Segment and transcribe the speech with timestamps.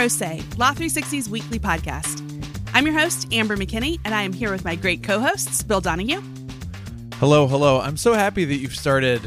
[0.00, 2.22] Pro Se, Law 360's weekly podcast.
[2.72, 5.82] I'm your host, Amber McKinney, and I am here with my great co hosts, Bill
[5.82, 6.22] Donahue.
[7.16, 7.82] Hello, hello.
[7.82, 9.20] I'm so happy that you've started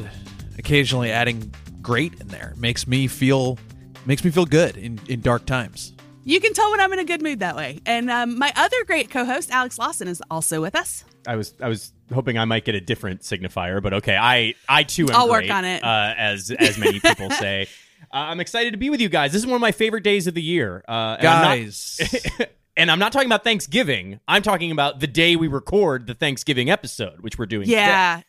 [0.58, 2.56] occasionally adding great in there.
[2.58, 3.60] Makes me feel
[4.08, 5.94] makes me feel good in, in dark times.
[6.24, 7.80] You can tell when I'm in a good mood that way.
[7.86, 11.06] And um, my other great co-host, Alex Lawson, is also with us.
[11.28, 14.82] I was I was hoping I might get a different signifier, but okay, I I
[14.82, 15.84] too am I'll work on it.
[15.84, 17.68] Uh, as as many people say.
[18.14, 19.32] Uh, I'm excited to be with you guys.
[19.32, 22.28] This is one of my favorite days of the year, uh, and I'm not- Guys.
[22.78, 24.20] and I'm not talking about Thanksgiving.
[24.28, 27.68] I'm talking about the day we record the Thanksgiving episode, which we're doing.
[27.68, 28.22] Yeah.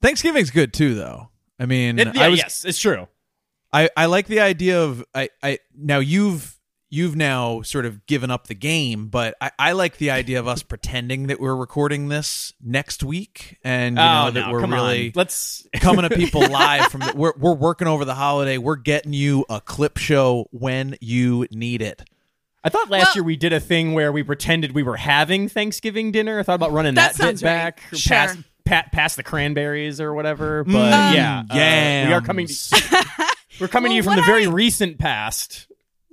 [0.00, 1.28] Thanksgiving's good too though.
[1.58, 1.98] I mean.
[1.98, 3.08] It- yeah, I was yes, it's true.
[3.72, 6.57] I, I like the idea of I, I now you've
[6.90, 10.48] you've now sort of given up the game, but I, I like the idea of
[10.48, 14.66] us pretending that we're recording this next week and you know oh that no, we're
[14.66, 15.12] really on.
[15.14, 18.58] Let's coming to people live from the, we're we're working over the holiday.
[18.58, 22.02] We're getting you a clip show when you need it.
[22.64, 25.48] I thought last Well- year we did a thing where we pretended we were having
[25.48, 26.40] Thanksgiving dinner.
[26.40, 27.48] I thought about running That that, bit sounds right.
[27.50, 28.16] back, Sure.
[28.16, 30.64] past, pa- past the cranberries or whatever.
[30.64, 32.46] But Mm, yeah, uh, we are coming.
[32.48, 32.72] yams.
[33.60, 35.67] we're coming to you from the very I- recent past.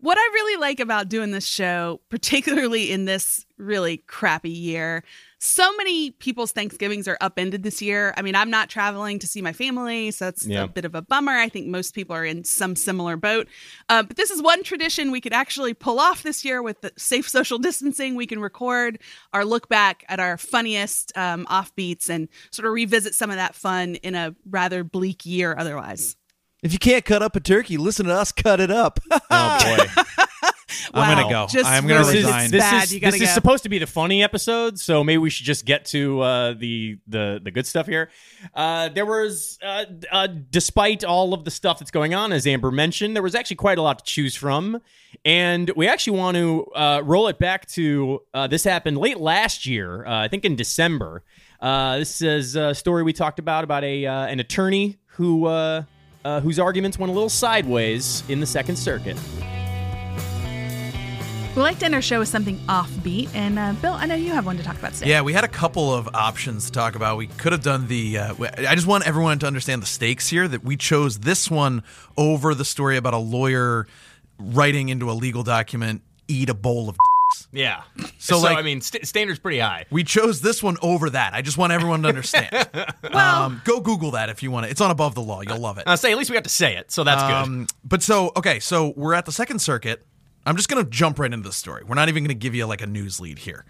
[0.06, 5.04] What I really like about doing this show, particularly in this really crappy year,
[5.40, 8.14] so many people's Thanksgivings are upended this year.
[8.16, 10.66] I mean, I'm not traveling to see my family, so that's Yeah.
[10.66, 11.32] a bit of a bummer.
[11.32, 13.48] I think most people are in some similar boat.
[13.90, 16.92] Uh, but this is one tradition we could actually pull off this year with the
[17.00, 18.14] safe social distancing.
[18.14, 19.00] We can record
[19.34, 23.56] our look back at our funniest um, offbeats and sort of revisit some of that
[23.56, 26.16] fun in a rather bleak year otherwise.
[26.66, 29.00] If you can't cut up a turkey, listen to us cut it up.
[29.12, 29.86] Oh boy.
[30.96, 31.46] I'm gonna go.
[31.48, 32.52] Just I'm gonna really this is, resign.
[32.52, 32.84] this bad.
[32.86, 35.46] is, You gotta this is supposed to be the funny episode, so maybe we should
[35.46, 38.10] just get to uh, the the the good stuff here.
[38.56, 42.72] Uh, there was, uh, uh, despite all of the stuff that's going on, as Amber
[42.72, 44.82] mentioned, there was actually quite a lot to choose from,
[45.24, 49.68] and we actually want to uh, roll it back to uh, this happened late last
[49.68, 51.24] year, uh, I think in December.
[51.60, 55.46] Uh, this is a story we talked about about a uh, an attorney who
[56.26, 59.18] uh, whose arguments went a little sideways in the Second Circuit.
[61.56, 63.34] We like to end our show with something offbeat.
[63.34, 65.10] And uh, Bill, I know you have one to talk about today.
[65.10, 67.16] Yeah, we had a couple of options to talk about.
[67.16, 68.18] We could have done the.
[68.18, 68.36] Uh,
[68.68, 71.84] I just want everyone to understand the stakes here that we chose this one
[72.18, 73.88] over the story about a lawyer
[74.38, 76.98] writing into a legal document, eat a bowl of.
[77.56, 77.82] Yeah.
[78.18, 79.86] So, So, like- I mean, st- standard's pretty high.
[79.90, 81.34] We chose this one over that.
[81.34, 82.52] I just want everyone to understand.
[83.12, 84.70] um, go Google that if you want it.
[84.72, 85.42] It's on Above the Law.
[85.42, 85.86] You'll love it.
[85.88, 87.32] I'll say at least we got to say it, so that's good.
[87.32, 90.06] Um, but so okay, so we're at the Second Circuit.
[90.46, 91.84] I'm just gonna jump right into the story.
[91.84, 93.66] We're not even gonna give you like a news lead here.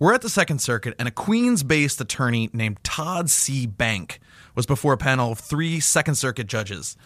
[0.00, 3.66] We're at the Second Circuit, and a Queens-based attorney named Todd C.
[3.66, 4.20] Bank
[4.54, 6.96] was before a panel of three Second Circuit judges.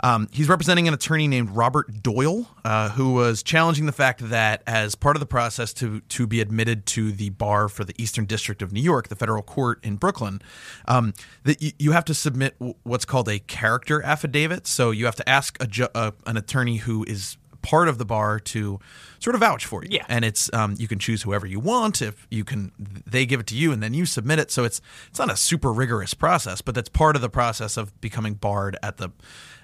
[0.00, 4.62] Um, he's representing an attorney named Robert Doyle, uh, who was challenging the fact that,
[4.66, 8.26] as part of the process to to be admitted to the bar for the Eastern
[8.26, 10.42] District of New York, the federal court in Brooklyn,
[10.86, 11.14] um,
[11.44, 14.66] that you, you have to submit what's called a character affidavit.
[14.66, 18.04] So you have to ask a ju- uh, an attorney who is part of the
[18.04, 18.78] bar to
[19.18, 19.90] sort of vouch for you.
[19.92, 20.04] Yeah.
[20.08, 22.02] And it's um, you can choose whoever you want.
[22.02, 22.72] If you can,
[23.06, 24.50] they give it to you, and then you submit it.
[24.50, 27.98] So it's it's not a super rigorous process, but that's part of the process of
[28.00, 29.10] becoming barred at the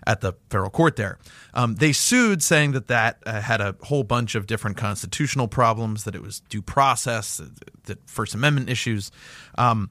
[0.06, 0.96] at the federal court.
[0.96, 1.18] There,
[1.54, 6.04] um, they sued, saying that that uh, had a whole bunch of different constitutional problems,
[6.04, 9.10] that it was due process, that- that First Amendment issues.
[9.56, 9.90] Um,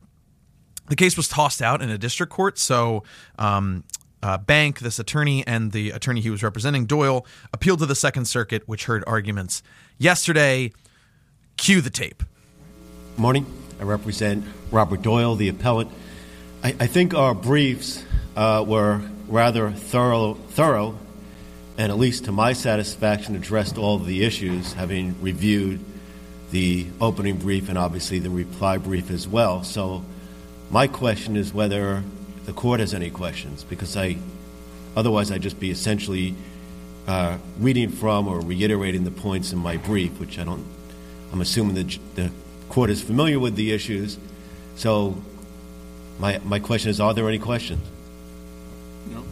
[0.88, 2.58] the case was tossed out in a district court.
[2.58, 3.04] So,
[3.40, 3.84] um,
[4.24, 8.26] uh, Bank, this attorney, and the attorney he was representing, Doyle, appealed to the Second
[8.26, 9.62] Circuit, which heard arguments
[9.98, 10.72] yesterday.
[11.58, 12.24] Cue the tape.
[13.18, 13.46] Morning.
[13.80, 15.92] I represent Robert Doyle, the appellant.
[16.64, 18.04] I, I think our briefs
[18.36, 20.98] uh, were rather thorough, thorough,
[21.78, 25.80] and at least to my satisfaction, addressed all of the issues, having reviewed
[26.52, 29.64] the opening brief and obviously the reply brief as well.
[29.64, 30.04] So,
[30.72, 32.04] my question is whether
[32.48, 34.16] the court has any questions, because I,
[34.96, 36.34] otherwise, I'd just be essentially
[37.06, 40.66] uh, reading from or reiterating the points in my brief, which I don't
[41.34, 42.32] I'm assuming the, the
[42.70, 44.18] court is familiar with the issues.
[44.78, 45.22] So,
[46.20, 47.86] my, my question is are there any questions?
[49.12, 49.26] No.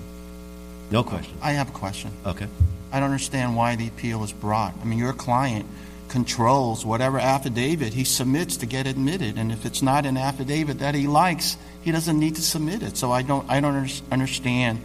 [0.91, 1.37] No questions.
[1.41, 2.11] I have a question.
[2.25, 2.47] Okay.
[2.91, 4.73] I don't understand why the appeal is brought.
[4.81, 5.65] I mean, your client
[6.07, 10.95] controls whatever affidavit he submits to get admitted, and if it's not an affidavit that
[10.95, 12.97] he likes, he doesn't need to submit it.
[12.97, 14.81] So I don't, I don't understand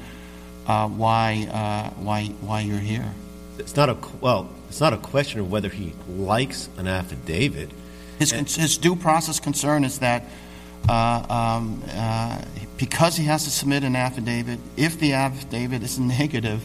[0.66, 3.12] uh, why, uh, why, why you're here.
[3.58, 4.48] It's not a well.
[4.68, 7.70] It's not a question of whether he likes an affidavit.
[8.18, 10.24] His, his due process concern is that
[10.88, 12.42] uh, um, uh,
[12.76, 16.62] because he has to submit an affidavit, if the affidavit is negative,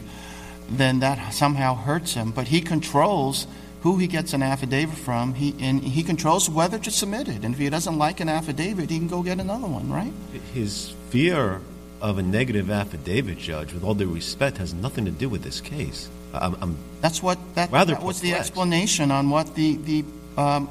[0.68, 2.30] then that somehow hurts him.
[2.30, 3.46] But he controls
[3.86, 7.44] who he gets an affidavit from, he, and he controls whether to submit it.
[7.44, 10.12] And if he doesn't like an affidavit, he can go get another one, right?
[10.52, 11.60] His fear
[12.02, 15.60] of a negative affidavit, Judge, with all due respect, has nothing to do with this
[15.60, 16.08] case.
[16.34, 20.04] I'm, I'm That's what that, Rather that was the explanation on what the the
[20.36, 20.68] um,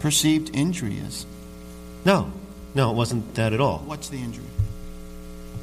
[0.00, 1.26] perceived injury is.
[2.06, 2.32] no,
[2.74, 3.80] no, it wasn't that at all.
[3.84, 4.46] What's the injury?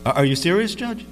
[0.06, 1.06] Are, are you serious, Judge?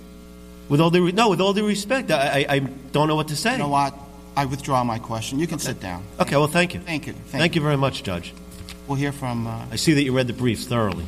[0.69, 3.29] With all due re- no, with all due respect, I, I, I don't know what
[3.29, 3.53] to say.
[3.53, 3.93] You know what?
[4.35, 5.39] I withdraw my question.
[5.39, 6.03] You can sit down.
[6.19, 6.79] Okay, well, thank you.
[6.81, 7.13] Thank you.
[7.13, 8.33] Thank, Thank you very much, Judge.
[8.87, 9.47] We'll hear from.
[9.47, 11.05] Uh, I see that you read the briefs thoroughly.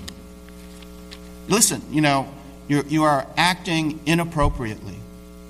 [1.48, 2.28] listen, you know,
[2.68, 4.96] you you are acting inappropriately.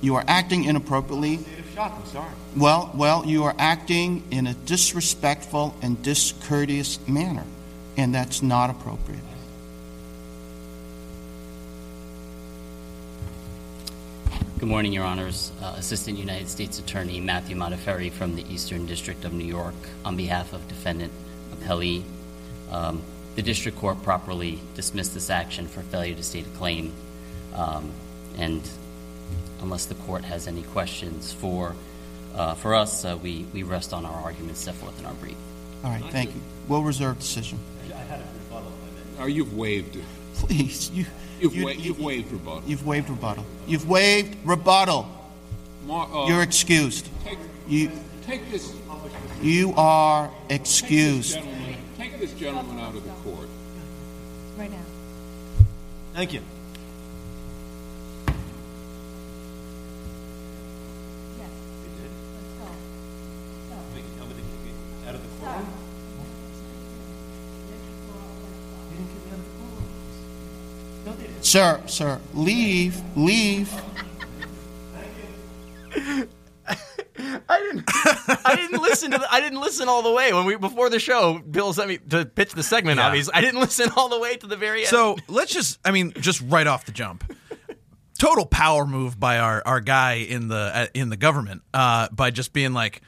[0.01, 1.39] You are acting inappropriately.
[1.73, 2.31] Shock, I'm sorry.
[2.55, 7.43] Well, well, you are acting in a disrespectful and discourteous manner,
[7.97, 9.21] and that's not appropriate.
[14.59, 15.51] Good morning, Your Honors.
[15.61, 20.17] Uh, Assistant United States Attorney Matthew Modaferri from the Eastern District of New York on
[20.17, 21.13] behalf of Defendant
[21.53, 22.01] Appellee.
[22.71, 23.03] Um,
[23.35, 26.91] the District Court properly dismissed this action for failure to state a claim.
[27.53, 27.91] Um,
[28.35, 28.67] and
[29.61, 31.75] unless the court has any questions for,
[32.33, 35.37] uh, for us, uh, we, we rest on our arguments set forth in our brief.
[35.83, 36.41] All right, thank you.
[36.67, 37.59] We'll reserve decision.
[39.19, 39.99] Are you've waived.
[40.39, 41.05] Please, you.
[41.39, 42.63] You've, you- wa- you've waived rebuttal.
[42.67, 43.45] You've waived rebuttal.
[43.67, 45.07] You've waived rebuttal.
[45.85, 47.09] Mar- uh, You're excused.
[47.23, 47.37] take,
[47.67, 47.91] You
[48.25, 48.73] take this
[49.41, 51.37] you are take this excused.
[51.97, 53.47] Take this gentleman out of the court.
[54.57, 54.77] Right now.
[56.13, 56.41] Thank you.
[61.37, 61.49] Yes.
[62.33, 62.65] Let's go.
[65.07, 65.65] Out of the court?
[71.47, 73.73] Sir, sir, leave, leave.
[75.95, 76.27] I
[77.47, 77.85] didn't.
[77.87, 79.17] I didn't listen to.
[79.17, 81.39] The, I didn't listen all the way when we before the show.
[81.39, 82.97] Bill sent me to pitch the segment.
[82.97, 83.07] Yeah.
[83.07, 84.89] Obviously, I didn't listen all the way to the very end.
[84.89, 87.23] So let's just, I mean, just right off the jump,
[88.19, 92.29] total power move by our our guy in the uh, in the government uh, by
[92.29, 93.01] just being like,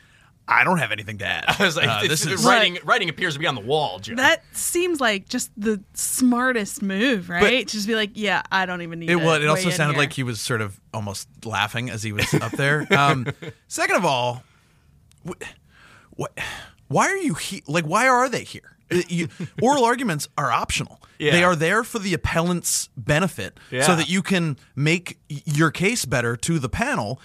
[0.51, 1.45] I don't have anything to add.
[1.59, 2.79] I was like, Uh, this this is writing.
[2.83, 4.15] Writing appears to be on the wall, Joe.
[4.15, 7.67] That seems like just the smartest move, right?
[7.67, 9.43] Just be like, yeah, I don't even need It to was.
[9.43, 10.01] It also sounded here.
[10.01, 12.87] like he was sort of almost laughing as he was up there.
[12.91, 13.27] Um,
[13.67, 14.43] second of all,
[15.27, 15.33] wh-
[16.15, 16.37] what?
[16.87, 17.85] Why are you he- like?
[17.85, 18.75] Why are they here?
[18.91, 19.27] Uh, You,
[19.61, 20.99] oral arguments are optional.
[21.19, 21.31] Yeah.
[21.33, 23.83] They are there for the appellant's benefit, Yeah.
[23.83, 27.21] so that you can make your case better to the panel.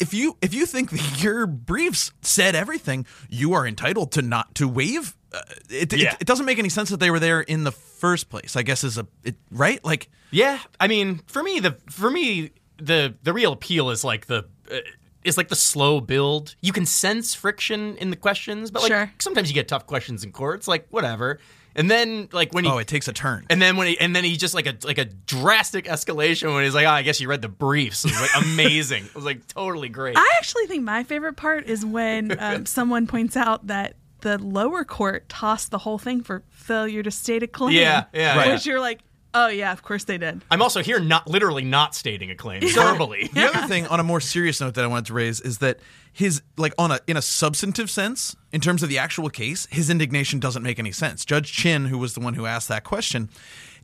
[0.00, 0.90] If you if you think
[1.22, 5.14] your briefs said everything, you are entitled to not to waive.
[5.32, 5.40] Uh,
[5.70, 6.10] it, Yeah.
[6.14, 8.56] it, it doesn't make any sense that they were there in the first place.
[8.56, 10.08] I guess is a it, right like.
[10.30, 14.46] Yeah, I mean, for me, the for me the the real appeal is like the
[14.70, 14.76] uh,
[15.24, 16.54] is like the slow build.
[16.60, 19.12] You can sense friction in the questions, but like Sure.
[19.18, 20.60] sometimes you get tough questions in court.
[20.60, 21.38] It's like whatever,
[21.74, 23.46] and then like when he Oh, it takes a turn.
[23.50, 26.64] and then when he and then he just like a like a drastic escalation when
[26.64, 28.04] he's like, oh, I guess you read the briefs.
[28.04, 29.04] It was like amazing.
[29.04, 30.16] it was like totally great.
[30.16, 34.84] I actually think my favorite part is when um, someone points out that the lower
[34.84, 37.74] court tossed the whole thing for failure to state a claim.
[37.74, 38.48] Yeah, yeah, Right.
[38.52, 39.00] Which you're like,
[39.44, 40.42] oh yeah, of course they did.
[40.50, 43.30] I'm also here not literally not stating a claim verbally.
[43.34, 45.78] The other thing, on a more serious note, that I wanted to raise is that
[46.12, 49.90] his like on a in a substantive sense, in terms of the actual case, his
[49.90, 51.24] indignation doesn't make any sense.
[51.24, 53.28] Judge Chin, who was the one who asked that question,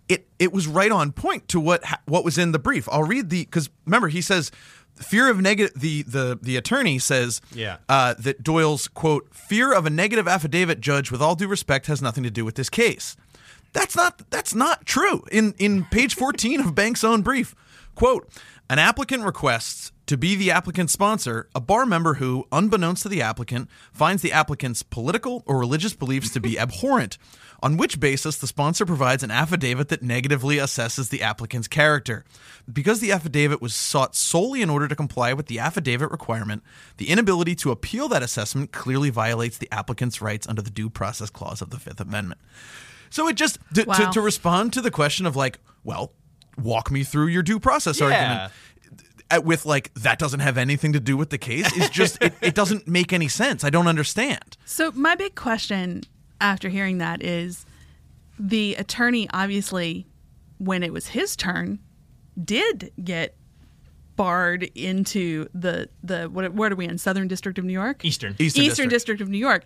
[0.08, 2.88] it it was right on point to what what was in the brief.
[2.90, 4.50] I'll read the because remember he says.
[4.96, 5.72] Fear of negative.
[5.80, 7.78] The, the the attorney says Yeah.
[7.88, 12.00] uh, that Doyle's quote fear of a negative affidavit judge with all due respect has
[12.00, 13.16] nothing to do with this case.
[13.74, 15.24] That's not that's not true.
[15.30, 17.54] In in page 14 of Bank's own brief,
[17.94, 18.26] quote,
[18.70, 23.20] an applicant requests to be the applicant's sponsor, a bar member who, unbeknownst to the
[23.22, 27.18] applicant, finds the applicant's political or religious beliefs to be abhorrent,
[27.62, 32.24] on which basis the sponsor provides an affidavit that negatively assesses the applicant's character.
[32.70, 36.62] Because the affidavit was sought solely in order to comply with the affidavit requirement,
[36.98, 41.30] the inability to appeal that assessment clearly violates the applicant's rights under the Due Process
[41.30, 42.40] Clause of the Fifth Amendment.
[43.14, 44.10] So it just to, to, Wow.
[44.10, 46.12] to respond to the question of like, well,
[46.60, 48.06] walk me through your due process Yeah.
[48.06, 48.52] argument
[49.46, 52.54] with like that doesn't have anything to do with the case is just it, it
[52.56, 53.62] doesn't make any sense.
[53.62, 54.56] I don't understand.
[54.64, 56.02] So my big question
[56.40, 57.64] after hearing that is
[58.38, 60.06] the attorney obviously
[60.58, 61.78] when it was his turn
[62.44, 63.36] did get
[64.16, 68.04] barred into the the what what are we in Southern District of New York?
[68.04, 68.32] Eastern.
[68.40, 68.90] Eastern, Eastern District.
[68.90, 69.64] District of New York.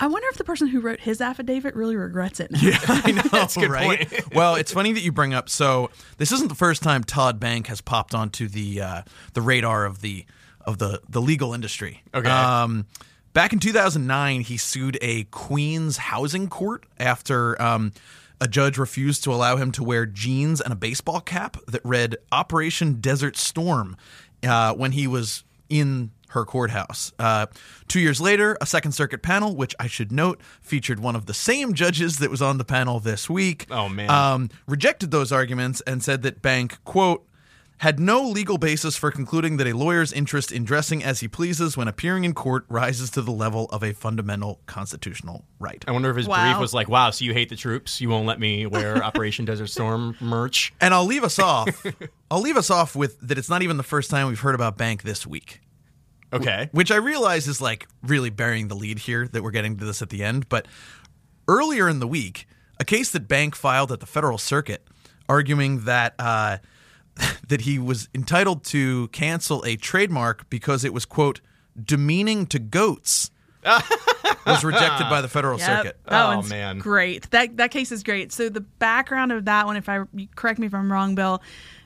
[0.00, 2.58] I wonder if the person who wrote his affidavit really regrets it now.
[2.62, 4.08] I know, That's a good right?
[4.10, 4.34] point.
[4.34, 5.48] well, it's funny that you bring up.
[5.48, 9.02] So this isn't the first time Todd Bank has popped onto the uh,
[9.34, 10.26] the radar of the
[10.62, 12.02] of the the legal industry.
[12.12, 12.28] Okay.
[12.28, 12.86] Um,
[13.32, 17.60] back in 2009, he sued a Queens housing court after.
[17.60, 17.92] Um,
[18.40, 22.16] a judge refused to allow him to wear jeans and a baseball cap that read
[22.32, 23.96] Operation Desert Storm
[24.42, 27.12] uh, when he was in her courthouse.
[27.18, 27.46] Uh,
[27.88, 31.34] two years later, a Second Circuit panel, which I should note featured one of the
[31.34, 34.10] same judges that was on the panel this week, Oh, man.
[34.10, 37.26] um, rejected those arguments and said that Bank, quote,
[37.78, 41.76] had no legal basis for concluding that a lawyer's interest in dressing as he pleases
[41.76, 45.84] when appearing in court rises to the level of a fundamental constitutional right.
[45.88, 46.44] I wonder if his Wow.
[46.52, 48.00] brief was like, "Wow, so you hate the troops?
[48.00, 51.84] You won't let me wear Operation Desert Storm merch?" And I'll leave us off.
[52.30, 54.78] I'll leave us off with that it's not even the first time we've heard about
[54.78, 55.60] Bank this week.
[56.34, 56.68] Okay.
[56.72, 60.02] which I realize is like really burying the lead here that we're getting to this
[60.02, 60.48] at the end.
[60.48, 60.66] But
[61.48, 62.46] earlier in the week,
[62.80, 64.86] a case that Bank filed at the Federal Circuit
[65.28, 66.58] arguing that uh,
[67.48, 71.40] that he was entitled to cancel a trademark because it was quote
[71.82, 73.30] demeaning to goats
[74.46, 76.00] was rejected by the Federal Yep, Circuit.
[76.06, 76.78] That Oh, one's man.
[76.78, 77.30] great.
[77.30, 78.32] That that case is great.
[78.32, 80.00] So the background of that one, if I
[80.34, 81.42] correct me if I'm wrong, Bill,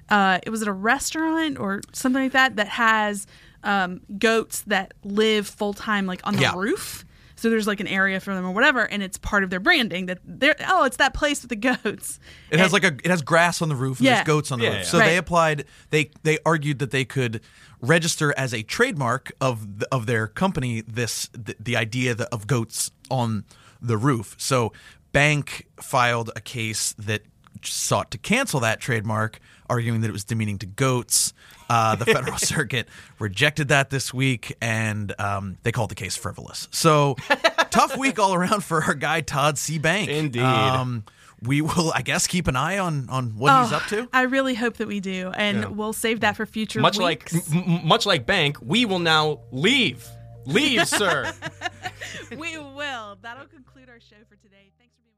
[0.08, 3.26] uh, it was at a restaurant or something like that that has
[3.64, 6.54] um, goats that live full time like on the Yeah.
[6.56, 7.04] roof.
[7.36, 10.06] So there's like an area for them or whatever, and it's part of their branding
[10.06, 12.18] that they're oh, it's that place with the goats.
[12.50, 14.14] It has like a it has grass on the roof and Yeah.
[14.16, 14.78] there's goats on the Yeah, roof.
[14.80, 14.84] yeah.
[14.90, 15.06] So Right.
[15.10, 17.40] they applied they they argued that they could
[17.80, 22.48] register as a trademark of the, of their company this the, the idea that, of
[22.48, 23.44] goats on
[23.80, 24.34] the roof.
[24.38, 24.72] So
[25.12, 27.22] Bank filed a case that
[27.66, 31.32] sought to cancel that trademark, arguing that it was demeaning to goats.
[31.70, 32.88] Uh, the Federal Circuit
[33.18, 36.66] rejected that this week, and um, they called the case frivolous.
[36.70, 37.16] So
[37.70, 39.78] tough week all around for our guy Todd C.
[39.78, 40.08] Bank.
[40.08, 40.40] Indeed.
[40.42, 41.04] Um,
[41.42, 44.08] we will, I guess, keep an eye on on what he's Oh, up to.
[44.12, 46.80] I really hope that we do, and we'll save that for future.
[46.80, 47.52] Much like weeks.
[47.52, 50.04] m- m- much like Bank, we will now leave.
[50.46, 51.30] Leave, sir.
[52.36, 53.18] we will.
[53.22, 54.72] That'll conclude our show for today.
[54.78, 55.17] Thanks for being with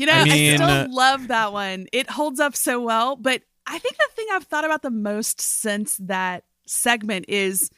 [0.00, 1.86] You know, I I, still uh, love that one.
[1.92, 5.42] It holds up so well, but I think the thing I've thought about the most
[5.42, 7.70] since that segment is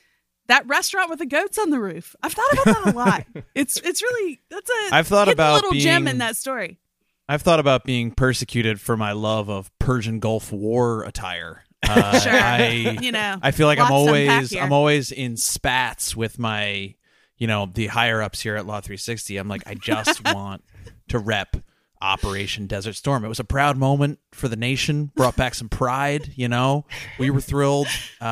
[0.46, 2.14] that restaurant with the goats on the roof.
[2.22, 3.26] I've thought about that a lot.
[3.56, 6.78] it's it's really that's a I've thought about little gem in that story.
[7.28, 11.64] I've thought about being persecuted for my love of Persian Gulf War attire.
[11.82, 12.32] Uh, Sure.
[12.32, 14.56] I, You know, I feel like I'm lots to unpack always.
[14.56, 16.94] I'm always in spats with my,
[17.36, 19.38] you know, the higher ups here at Law 360.
[19.38, 20.62] I'm like, I just want
[21.08, 21.56] to rep
[22.02, 23.24] Operation Desert Storm.
[23.24, 25.12] It was a proud moment for the nation.
[25.14, 26.32] Brought back some pride.
[26.36, 26.84] You know,
[27.18, 27.86] we were thrilled,
[28.20, 28.24] uh,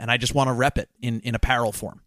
[0.00, 2.02] and I just want to rep it in in apparel form.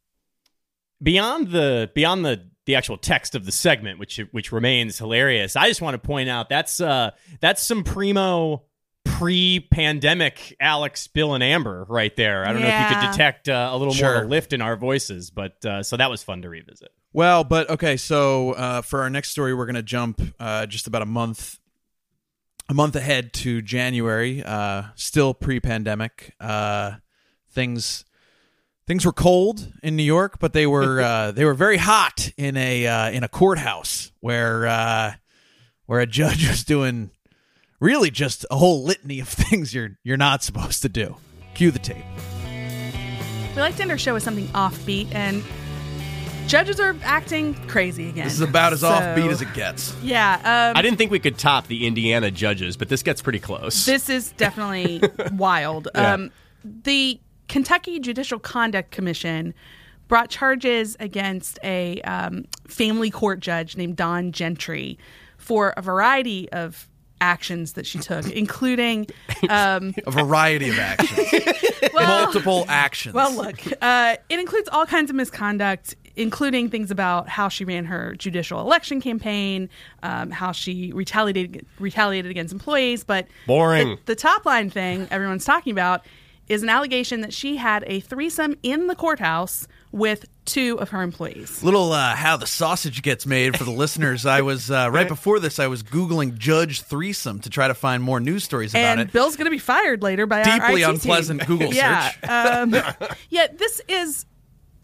[1.03, 5.55] beyond the beyond the the actual text of the segment, which which remains hilarious.
[5.55, 8.63] I just want to point out that's uh that's some primo
[9.05, 12.45] pre-pandemic Alex, Bill, and Amber right there.
[12.45, 14.15] I don't know if you could detect uh, a little more Sure.
[14.19, 16.89] of a lift in our voices, but uh, so that was fun to revisit.
[17.13, 20.87] Well, but okay, so uh, for our next story, we're going to jump uh, just
[20.87, 21.57] about a month,
[22.69, 24.43] a month ahead to January.
[24.43, 26.33] Uh, still pre-pandemic.
[26.39, 26.95] Uh,
[27.49, 28.05] things
[28.87, 32.57] things were cold in New York, but they were uh, they were very hot in
[32.57, 35.13] a uh, in a courthouse where uh,
[35.85, 37.11] where a judge was doing
[37.79, 41.17] really just a whole litany of things you're you're not supposed to do.
[41.53, 42.05] Cue the tape.
[43.55, 45.43] We like to end our show with something offbeat, and
[46.47, 48.23] judges are acting crazy again.
[48.25, 49.93] This is about as So- offbeat as it gets.
[50.01, 50.35] Yeah,
[50.71, 53.85] um, I didn't think we could top the Indiana judges, but this gets pretty close.
[53.85, 55.01] This is definitely
[55.33, 55.89] wild.
[55.93, 56.13] Yeah.
[56.13, 56.31] Um,
[56.63, 59.53] the Kentucky Judicial Conduct Commission
[60.07, 64.97] brought charges against a um, family court judge named Dawn Gentry
[65.37, 66.87] for a variety of
[67.19, 69.07] actions that she took, including
[69.49, 71.19] um, A variety of actions,
[71.93, 73.15] well, multiple actions.
[73.15, 77.86] well, look, uh, it includes all kinds of misconduct, including things about how she ran
[77.86, 79.69] her judicial election campaign,
[80.03, 83.03] um, how she retaliated retaliated against employees.
[83.03, 83.89] But Boring.
[83.89, 86.05] The, the top line thing everyone's talking about
[86.50, 91.01] is an allegation that she had a threesome in the courthouse with two of her
[91.01, 91.62] employees.
[91.62, 94.25] little uh, how the sausage gets made for the listeners.
[94.25, 95.59] I was uh, right before this.
[95.59, 99.12] I was googling Judge threesome to try to find more news stories about and it.
[99.12, 100.89] Bill's going to be fired later by our Deeply IT team.
[100.95, 102.29] unpleasant Google yeah, search.
[102.29, 104.25] um, yeah, this is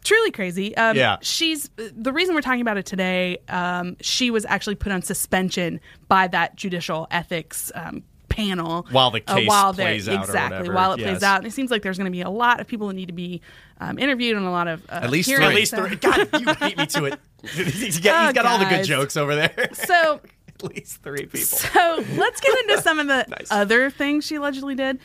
[0.04, 0.76] truly crazy.
[0.78, 1.18] Um, Yeah.
[1.22, 3.38] she's the reason we're talking about it today.
[3.50, 9.22] Um, she was actually put on suspension by that judicial ethics um, panel While the
[9.28, 11.08] uh, case while plays out exactly while it yes.
[11.10, 11.38] plays out.
[11.40, 13.14] And it seems like there's going to be a lot of people that need to
[13.14, 13.42] be
[13.80, 15.46] um, interviewed and a lot of uh, At least hearings.
[15.46, 15.54] three.
[15.54, 15.96] At least So- three.
[15.98, 17.20] God, you beat me to it.
[17.52, 19.70] he's got, he's got all the good jokes over there.
[19.74, 21.40] So At least three people.
[21.42, 25.00] So let's get into some of the other things she allegedly did.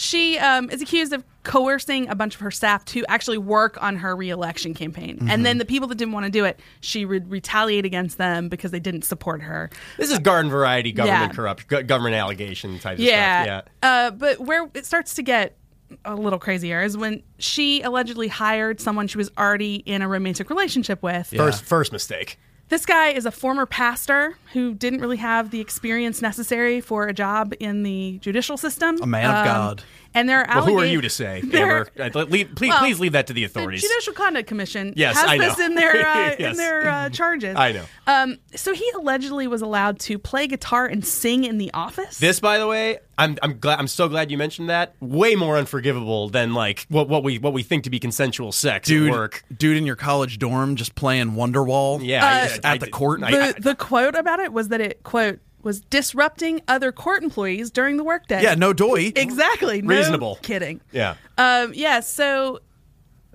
[0.00, 3.96] She um, is accused of coercing a bunch of her staff to actually work on
[3.96, 5.18] her reelection campaign.
[5.18, 5.28] Mm-hmm.
[5.30, 8.48] And then the people that didn't want to do it, she would retaliate against them
[8.48, 9.68] because they didn't support her.
[9.98, 11.36] This is garden variety government Yeah.
[11.36, 13.42] corrupt, go- government allegation type of Yeah.
[13.44, 13.64] stuff.
[13.82, 13.88] Yeah.
[14.06, 15.58] Uh, but where it starts to get
[16.06, 20.48] a little crazier is when she allegedly hired someone she was already in a romantic
[20.48, 21.26] relationship with.
[21.36, 22.38] First, first mistake.
[22.70, 27.12] This guy is a former pastor who didn't really have the experience necessary for a
[27.12, 29.02] job in the judicial system.
[29.02, 29.82] A man of um, God.
[30.12, 31.86] And there are Well, who are you to say, Amber?
[31.98, 33.82] Uh, leave- please, Well, please leave that to the authorities.
[33.82, 33.88] The.
[33.88, 35.48] Judicial Conduct Commission Yes, has I know.
[35.48, 37.54] this in their uh, in their uh, charges.
[37.56, 37.84] I know.
[38.08, 42.18] Um, so he allegedly was allowed to play guitar and sing in the office.
[42.18, 44.94] This, by the way, I'm I'm glad I'm so glad you mentioned that.
[45.00, 48.88] Way more unforgivable than like what what we what we think to be consensual sex
[48.88, 49.44] dude, at work.
[49.56, 52.00] dude in your college dorm just playing Wonderwall.
[52.02, 53.22] Yeah, I- just I- at the I- court.
[53.22, 57.70] I- the the quote about it was that it quote was disrupting other court employees
[57.70, 58.42] during the workday.
[58.42, 59.12] yeah, no doy.
[59.16, 59.82] exactly.
[59.82, 60.38] No Reasonable.
[60.42, 60.80] kidding.
[60.92, 61.14] Yeah.
[61.38, 62.00] Um, yeah.
[62.00, 62.60] So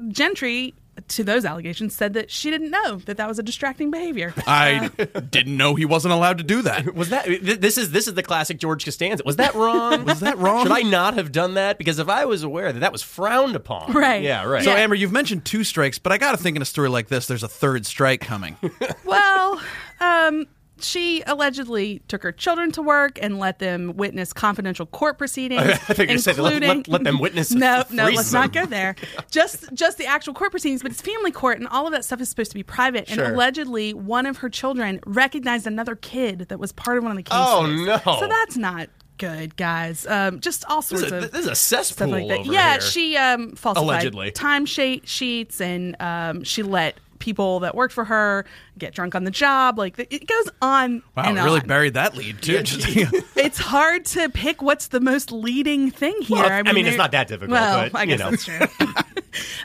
[0.10, 0.74] Gentry,
[1.10, 4.34] to those allegations, said that she didn't know that that was a distracting behavior.
[4.48, 4.88] I
[5.30, 6.94] didn't know he wasn't allowed to do that.
[6.96, 9.24] Was that th- this is this is the classic George Costanza?
[9.26, 10.06] Was that wrong?
[10.06, 10.64] Was that wrong?
[10.64, 11.78] Should I not have done that?
[11.78, 14.24] Because if I was aware that that was frowned upon, Right.
[14.24, 14.64] Yeah, right.
[14.64, 14.78] So, Yeah.
[14.82, 17.28] Amber, you've mentioned two strikes, but I got to think in a story like this,
[17.28, 18.58] there's a third strike coming.
[19.06, 19.62] well,
[20.00, 20.46] um,
[20.86, 25.74] she allegedly took her children to work and let them witness confidential court proceedings, I
[25.76, 26.14] thought you were
[26.44, 28.96] let- including let- let them witness No, no, let's not go there.
[29.32, 32.22] Just, just the actual court proceedings, but it's family court, and all of that stuff
[32.22, 33.10] is supposed to be private.
[33.10, 33.34] And Sure.
[33.34, 37.24] allegedly, one of her children recognized another kid that was part of one of the
[37.24, 37.46] cases.
[37.50, 38.18] Oh, no.
[38.20, 40.06] So that's not good, guys.
[40.08, 42.82] Um, just all this, sorts is a, of this is a cesspool like Yeah, here.
[42.82, 44.32] she um, falsified Allegedly.
[44.32, 48.46] time sheet sheets, and um, she let people that worked for her
[48.78, 49.78] get drunk on the job.
[49.80, 51.68] Like it goes on Wow, and really on.
[51.68, 52.62] buried that lead, too.
[52.62, 52.86] Just-
[53.36, 56.38] It's hard to pick what's the most leading thing here.
[56.38, 58.30] Well, I mean, it's not that difficult, Well, but, I you guess know.
[58.32, 58.60] that's true.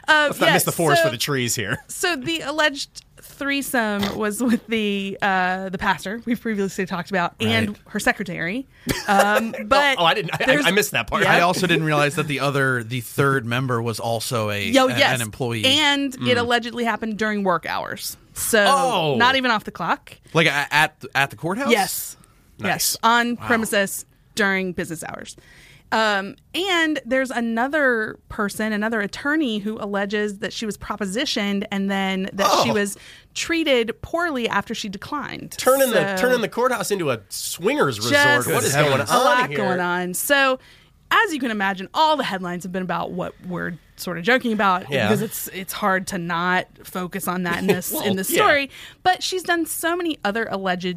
[0.07, 1.77] uh, Let's not yeah, miss the forest so, for the trees here.
[1.87, 3.03] So the alleged
[3.41, 8.67] threesome was with the uh, the pastor we've previously talked about and her secretary.
[9.07, 10.31] Um, but oh, I didn't.
[10.39, 11.23] I, there's- I missed that part.
[11.23, 11.33] Yeah.
[11.33, 14.97] I also didn't realize that the other, the third member was also a, Yo, a-
[14.97, 15.15] yes.
[15.15, 15.65] an employee.
[15.65, 18.15] And it allegedly happened during work hours.
[18.33, 19.15] So Oh.
[19.17, 20.15] not even off the clock.
[20.33, 21.71] like a- at at the courthouse.
[21.71, 22.17] Yes.
[22.59, 22.95] Yes.
[23.01, 25.35] On premises during business hours.
[25.91, 32.29] Um, and there's another person, another attorney who alleges that she was propositioned and then
[32.33, 32.97] that she was
[33.33, 35.51] treated poorly after she declined.
[35.57, 38.47] turning the turning the courthouse into a swingers resort.
[38.47, 39.57] What is going on A lot here?
[39.57, 40.13] going on.
[40.13, 40.59] So,
[41.11, 44.53] as you can imagine, all the headlines have been about what we're sort of joking
[44.53, 45.07] about Yeah.
[45.09, 48.37] because it's it's hard to not focus on that in this Well, in this yeah.
[48.37, 48.69] story.
[49.03, 50.95] But she's done so many other alleged,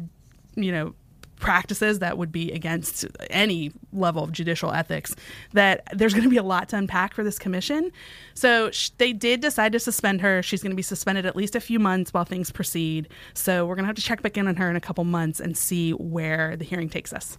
[0.55, 0.95] you know.
[1.39, 5.15] Practices that would be against any level of judicial ethics,
[5.53, 7.91] that there's going to be a lot to unpack for this commission.
[8.33, 10.41] So sh- they did decide to suspend her.
[10.41, 13.09] She's going to be suspended at least a few months while things proceed.
[13.33, 15.39] So we're going to have to check back in on her in a couple months
[15.39, 17.37] and see where the hearing takes us.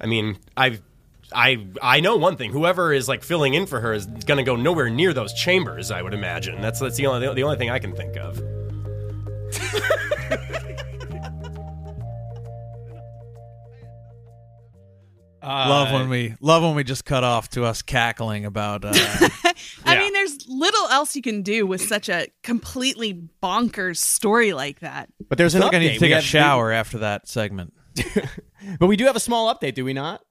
[0.00, 0.80] I mean, I.
[1.34, 2.50] I I know one thing.
[2.52, 5.90] Whoever is like filling in for her is going to go nowhere near those chambers.
[5.90, 6.60] I would imagine.
[6.60, 8.36] That's that's the only the only thing I can think of.
[15.44, 18.84] love when we love when we just cut off to us cackling about.
[18.84, 19.54] Uh, I
[19.86, 19.98] Yeah.
[19.98, 25.08] mean, there's little else you can do with such a completely bonkers story like that.
[25.28, 25.94] But there's I an feel like I need update.
[25.94, 27.72] to We take a have- shower after that segment.
[28.78, 30.22] but we do have a small update, do we not?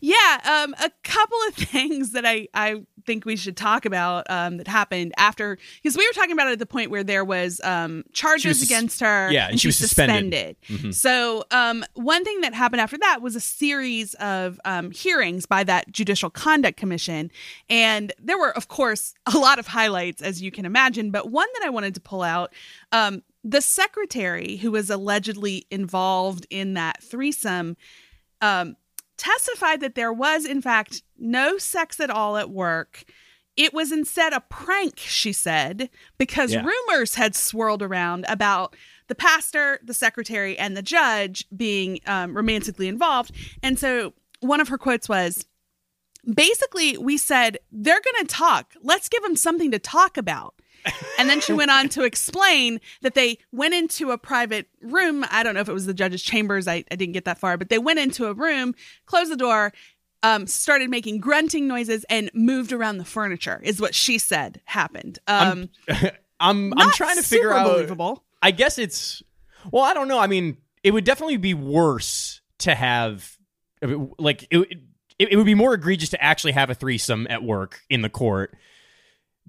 [0.00, 4.56] Yeah, um, a couple of things that I, I think we should talk about um,
[4.58, 7.60] that happened after because we were talking about it at the point where there was
[7.62, 9.30] um, charges was against her.
[9.30, 10.56] yeah, and she was suspended.
[10.68, 10.90] Mm-hmm.
[10.90, 15.64] So um, one thing that happened after that was a series of um, hearings by
[15.64, 17.30] that Judicial Conduct Commission,
[17.68, 21.10] and there were, of course, a lot of highlights as you can imagine.
[21.10, 22.52] But one that I wanted to pull out.
[22.92, 27.76] Um, the secretary who was allegedly involved in that threesome
[28.40, 28.76] um,
[29.16, 33.04] testified that there was, in fact, no sex at all at work.
[33.56, 36.64] It was instead a prank, she said, because Yeah.
[36.64, 38.74] rumors had swirled around about
[39.08, 43.32] the pastor, the secretary, and the judge being um, romantically involved.
[43.62, 45.44] And so one of her quotes was
[46.34, 48.74] basically, we said, they're going to talk.
[48.82, 50.54] Let's give them something to talk about.
[51.18, 55.24] And then she went on to explain that they went into a private room.
[55.30, 56.66] I don't know if it was the judge's chambers.
[56.66, 58.74] I, I didn't get that far, but they went into a room,
[59.06, 59.72] closed the door,
[60.22, 65.18] um, started making grunting noises, and moved around the furniture, is what she said happened.
[65.28, 67.72] Um, I'm I'm not trying to figure out.
[67.72, 68.24] believable.
[68.42, 69.22] I guess it's
[69.70, 70.18] well, I don't know.
[70.18, 73.36] I mean, it would definitely be worse to have
[74.18, 74.58] like it,
[75.18, 78.08] it, it would be more egregious to actually have a threesome at work in the
[78.08, 78.56] court.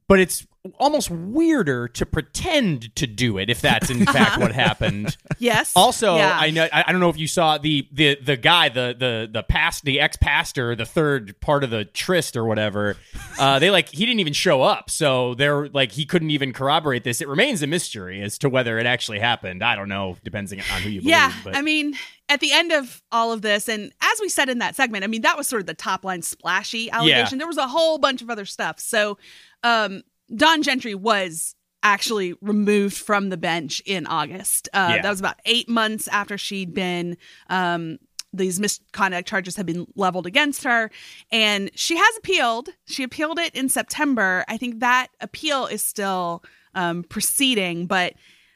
[0.08, 0.46] But it's
[0.80, 5.18] almost weirder to pretend to do it if that's in fact what happened.
[5.38, 5.74] Yes.
[5.76, 6.38] Also, Yeah.
[6.40, 9.44] I know I don't know if you saw the the the guy the the the
[9.44, 12.96] past the ex pastor the third part of the tryst or whatever.
[13.38, 17.04] Uh, they like he didn't even show up, so they're like he couldn't even corroborate
[17.04, 17.20] this.
[17.20, 19.64] It remains a mystery as to whether it actually happened.
[19.64, 21.10] I don't know, depending on who you believe.
[21.12, 21.96] Yeah, but I mean,
[22.30, 25.08] at the end of all of this, and as we said in that segment, I
[25.08, 27.38] mean, that was sort of the top line splashy allegation.
[27.38, 28.80] There was a whole bunch of other stuff.
[28.80, 29.18] So,
[29.64, 30.04] um,
[30.36, 34.70] Dawn Gentry was actually removed from the bench in August.
[34.74, 35.02] Uh, Yeah.
[35.02, 37.18] That was about eight months after she'd been.
[37.50, 37.98] Um,
[38.36, 40.90] these misconduct charges had been leveled against her,
[41.32, 42.70] and she has appealed.
[42.86, 44.44] She appealed it in September.
[44.48, 48.14] I think that appeal is still um, proceeding, but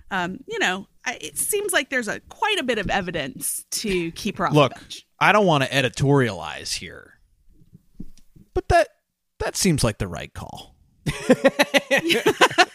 [0.09, 4.09] um, you know, I- it seems like there's a quite a bit of evidence to
[4.13, 5.05] keep her off Look, the bench.
[5.19, 7.19] I don't want to editorialize here,
[8.53, 8.87] but that
[9.39, 10.76] that seems like the right call.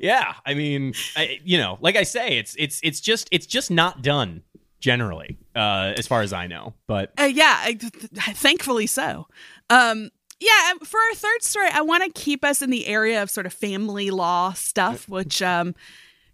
[0.00, 3.70] yeah, I mean, I, you know, like I say, it's it's it's just it's just
[3.70, 4.42] not done
[4.80, 6.74] generally, uh, as far as I know.
[6.86, 9.26] But Uh, yeah, I, th- th- thankfully so.
[9.70, 13.22] Um, yeah, um, for our third story, I want to keep us in the area
[13.22, 15.74] of sort of family law stuff, which, um,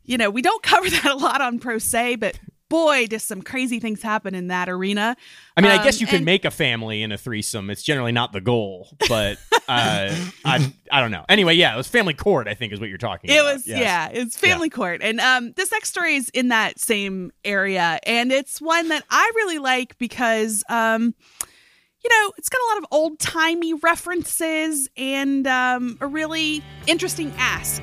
[0.04, 2.38] you know, we don't cover that a lot on Pro Se, but
[2.68, 5.16] boy, does some crazy things happen in that arena.
[5.56, 7.70] I mean, I Um, guess you can and- make a family in a threesome.
[7.70, 11.24] It's generally not the goal, but uh, I I don't know.
[11.28, 12.48] Anyway, yeah, it was family court.
[12.48, 13.54] I think is what you're talking It about.
[13.54, 13.80] was Yes.
[13.80, 18.32] yeah, it's family court, and um, this next story is in that same area, and
[18.32, 21.14] it's one that I really like because um,
[22.04, 27.32] you know, it's got a lot of old timey references and um, a really interesting
[27.38, 27.82] ask.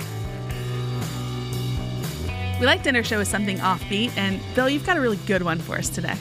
[2.59, 5.43] We like to enter show with something offbeat, and Bill, you've got a really good
[5.43, 6.15] one for us today.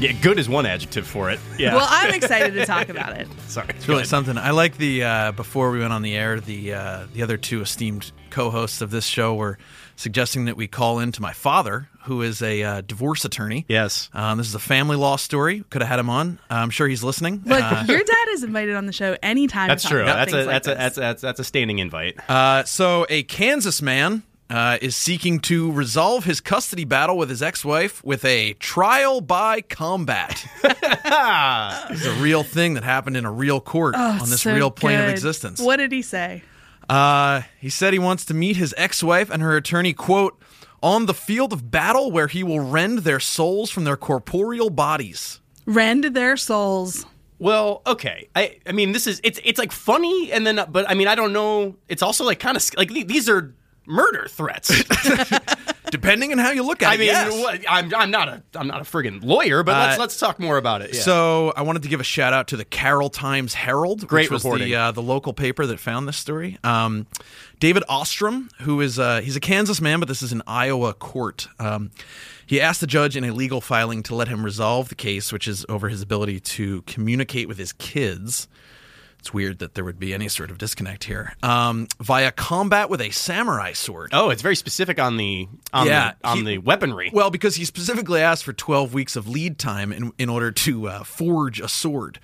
[0.00, 1.38] Yeah, good is one adjective for it.
[1.58, 1.74] Yeah.
[1.74, 3.28] Well, I'm excited to talk about it.
[3.48, 3.68] Sorry.
[3.70, 4.38] It's really something.
[4.38, 7.60] I like the uh, before we went on the air, the uh, the other two
[7.60, 9.58] esteemed co-hosts of this show were
[9.96, 13.66] suggesting that we call in to my father, who is a uh, divorce attorney.
[13.68, 14.08] Yes.
[14.14, 15.64] Um, this is a family law story.
[15.68, 16.38] Could have had him on.
[16.48, 17.42] I'm sure he's listening.
[17.44, 19.68] Look, Uh, your dad is invited on the show anytime.
[19.68, 20.04] to That's talk true.
[20.06, 22.16] That's a things like that's a that's a that's that's a standing invite.
[22.30, 27.40] Uh, so, a Kansas man uh, is seeking to resolve his custody battle with his
[27.42, 30.44] ex-wife with a trial by combat.
[30.64, 34.70] it's a real thing that happened in a real court Oh, on this so real
[34.70, 35.60] plane of existence.
[35.60, 36.42] What did he say?
[36.88, 40.36] Uh, he said he wants to meet his ex-wife and her attorney, quote,
[40.82, 45.40] on the field of battle where he will rend their souls from their corporeal bodies.
[45.66, 47.06] Rend their souls.
[47.38, 48.28] Well, okay.
[48.34, 51.14] I I mean, this is it's it's like funny, and then but I mean, I
[51.14, 51.76] don't know.
[51.88, 53.54] It's also like kind of like these are
[53.90, 54.70] murder threats.
[55.90, 57.64] Depending on how you look at I it, I mean, yes.
[57.68, 60.56] I'm I'm not a I'm not a friggin' lawyer, but let's Uh, let's talk more
[60.56, 60.94] about it.
[60.94, 61.00] Yeah.
[61.00, 64.30] So I wanted to give a shout out to the Carroll Times Herald, Great which
[64.30, 64.68] was reporting.
[64.68, 66.58] the uh, the local paper that found this story.
[66.62, 67.08] Um,
[67.58, 71.48] David Ostrom, who is uh, he's a Kansas man, but this is an Iowa court.
[71.58, 71.90] Um,
[72.46, 75.48] he asked the judge in a legal filing to let him resolve the case, which
[75.48, 78.46] is over his ability to communicate with his kids.
[79.20, 81.34] It's weird that there would be any sort of disconnect here.
[81.42, 84.10] Um, via combat with a samurai sword.
[84.12, 87.10] oh, it's very specific on the on Yeah, the, on he- the weaponry.
[87.12, 90.88] Well, because he specifically asked for 12 weeks of lead time in, in order to
[90.88, 92.18] uh, forge a sword.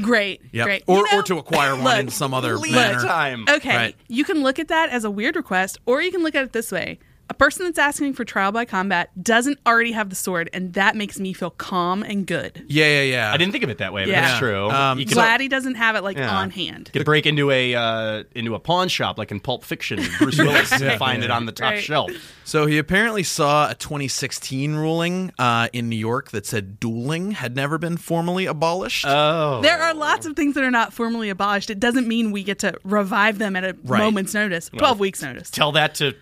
[0.00, 0.40] Great.
[0.52, 0.64] Yep.
[0.64, 0.82] Great.
[0.86, 3.00] Or, You know, or to acquire one look, in some other lead manner.
[3.02, 3.44] time.
[3.48, 3.76] Okay.
[3.76, 3.96] Right.
[4.08, 6.52] You can look at that as a weird request, or you can look at it
[6.54, 6.98] this way.
[7.32, 10.96] A person that's asking for trial by combat doesn't already have the sword, and that
[10.96, 12.62] makes me feel calm and good.
[12.68, 13.32] Yeah, yeah, yeah.
[13.32, 14.20] I didn't think of it that way, but Yeah.
[14.20, 14.68] that's true.
[14.68, 16.28] Um, you could, Glad he doesn't have it like Yeah.
[16.30, 16.90] on hand.
[16.92, 19.98] could break into a uh, into a pawn shop like in Pulp Fiction.
[20.18, 21.82] Bruce Willis and find it on the top Right.
[21.82, 22.10] shelf.
[22.44, 27.56] So he apparently saw a 2016 ruling uh, in New York that said dueling had
[27.56, 29.06] never been formally abolished.
[29.08, 31.70] Oh, There are lots of things that are not formally abolished.
[31.70, 34.00] It doesn't mean we get to revive them at a Right.
[34.00, 35.48] moment's notice, 12 weeks notice.
[35.50, 36.14] tell that to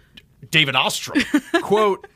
[0.51, 1.21] David Ostrom.
[1.63, 2.07] Quote,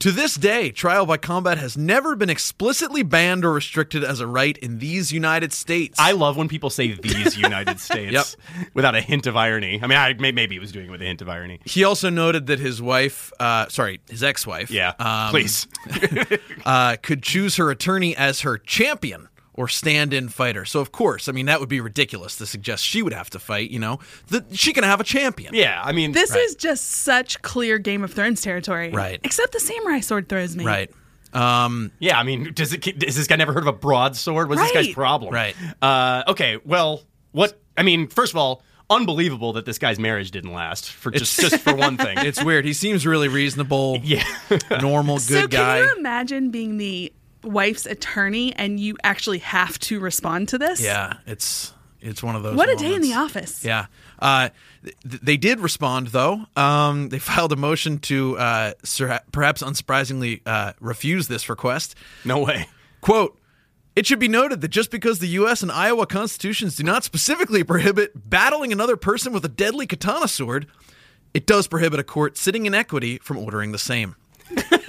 [0.00, 4.26] to this day, trial by combat has never been explicitly banned or restricted as a
[4.26, 5.98] right in these United States.
[5.98, 8.36] I love when people say these United States
[8.74, 9.80] without a hint of irony.
[9.82, 11.60] I mean, I, maybe he was doing it with a hint of irony.
[11.64, 15.66] he also noted that his wife, uh, sorry, his ex-wife, Yeah, um, please.
[16.66, 20.64] uh, could choose her attorney as her champion or stand-in fighter.
[20.64, 23.38] So of course, I mean that would be ridiculous to suggest she would have to
[23.38, 23.70] fight.
[23.70, 25.54] You know, the, she can have a champion.
[25.54, 26.40] Yeah, I mean, This Right.
[26.42, 28.90] is just such clear Game of Thrones territory.
[28.90, 29.20] Right.
[29.22, 30.64] Except the samurai sword throws me.
[30.64, 30.90] Right.
[31.32, 32.86] Um, yeah, I mean, does it?
[33.02, 34.48] Is this guy never heard of a broadsword?
[34.48, 35.32] What's this guy's problem?
[35.34, 35.56] Right.
[35.82, 36.58] Uh, okay.
[36.64, 37.60] Well, what?
[37.76, 40.88] I mean, first of all, unbelievable that this guy's marriage didn't last.
[40.90, 42.18] For just just for one thing.
[42.24, 42.64] it's weird.
[42.64, 43.98] He seems really reasonable.
[44.04, 44.22] yeah.
[44.80, 45.80] Normal, good so guy.
[45.80, 47.12] can you imagine being the
[47.44, 50.80] wife's attorney and you actually have to respond to this?
[50.80, 52.56] Yeah, it's it's one of those.
[52.56, 53.64] What a day in the office.
[53.64, 53.86] Yeah.
[54.18, 54.50] Uh,
[54.82, 56.44] th- they did respond, though.
[56.56, 61.94] Um, they filed a motion to, uh, sur- perhaps unsurprisingly, uh, refuse this request.
[62.24, 62.68] no way.
[63.00, 63.38] Quote,
[63.96, 65.62] it should be noted that just because the U.S.
[65.62, 70.66] and Iowa constitutions do not specifically prohibit battling another person with a deadly katana sword,
[71.32, 74.16] it does prohibit a court sitting in equity from ordering the same.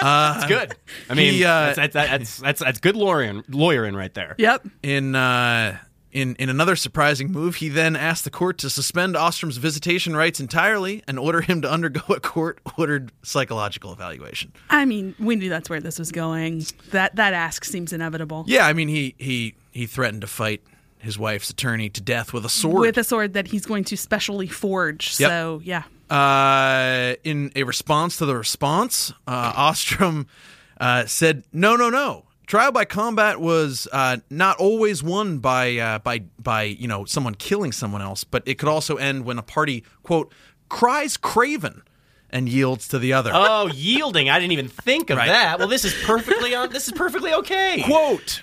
[0.00, 0.74] That's good.
[1.10, 4.34] I mean, he, uh, that's, that's, that's that's that's good lawyering lawyering right there.
[4.38, 4.66] Yep.
[4.82, 5.78] In uh,
[6.12, 10.40] in in another surprising move, he then asked the court to suspend Ostrom's visitation rights
[10.40, 14.52] entirely and order him to undergo a court-ordered psychological evaluation.
[14.70, 16.64] I mean, we knew that's where this was going.
[16.90, 18.44] That that ask seems inevitable.
[18.46, 20.62] Yeah, I mean he he he threatened to fight
[21.00, 22.80] his wife's attorney to death with a sword.
[22.80, 25.18] With a sword that he's going to specially forge.
[25.20, 25.28] Yep.
[25.30, 25.84] So, yeah.
[26.10, 30.26] Uh, in a response to the response, uh, Ostrom
[30.80, 32.24] uh, said, "No, no, no.
[32.46, 37.34] Trial by combat was uh, not always won by uh, by by you know someone
[37.34, 40.32] killing someone else, but it could also end when a party quote
[40.70, 41.82] cries craven
[42.30, 44.30] and yields to the other." Oh, yielding!
[44.30, 45.28] I didn't even think of Right.
[45.28, 45.58] that.
[45.58, 46.70] Well, this is perfectly on.
[46.72, 47.82] This is perfectly okay.
[47.84, 48.42] Quote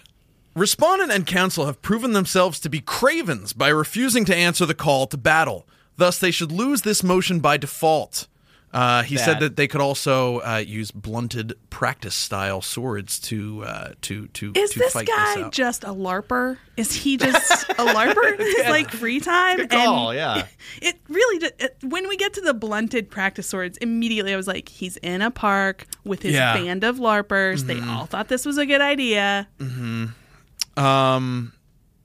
[0.56, 5.08] Respondent and counsel have proven themselves to be cravens by refusing to answer the call
[5.08, 5.68] to battle.
[5.98, 8.28] Thus, they should lose this motion by default.
[8.74, 13.94] Uh, he said That- that they could also uh, use blunted practice-style swords to uh,
[14.02, 15.52] to to Is to this fight guy this out.
[15.54, 16.58] just a LARPer?
[16.76, 19.56] Is he just a LARPer in his like free time?
[19.58, 20.10] Good call.
[20.10, 20.48] And yeah.
[20.82, 21.54] It really did.
[21.58, 25.22] It, when we get to the blunted practice swords, immediately I was like, he's in
[25.22, 26.56] a park with his Yeah.
[26.56, 27.62] band of LARPers.
[27.68, 27.90] They Mm-hmm.
[27.92, 29.48] all thought this was a good idea.
[29.58, 30.08] Hmm.
[30.76, 31.54] Um,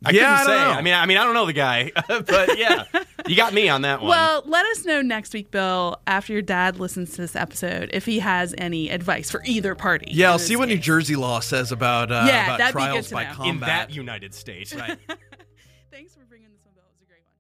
[0.05, 0.65] I yeah, couldn't I say.
[0.65, 0.71] know.
[0.79, 2.85] I mean, I mean, I don't know the guy, but yeah,
[3.29, 4.09] you got me on that one.
[4.09, 8.07] Well, let us know next week, Bill, after your dad listens to this episode, if
[8.07, 10.07] he has any advice for either party.
[10.11, 10.79] yeah, I'll see what New.
[10.79, 13.43] Jersey law says about uh, Yeah, about that'd be good trials to by know.
[13.45, 14.97] In in that United States, Right.
[15.91, 16.85] Thanks for bringing this one, Bill.
[16.85, 17.35] It was a great one.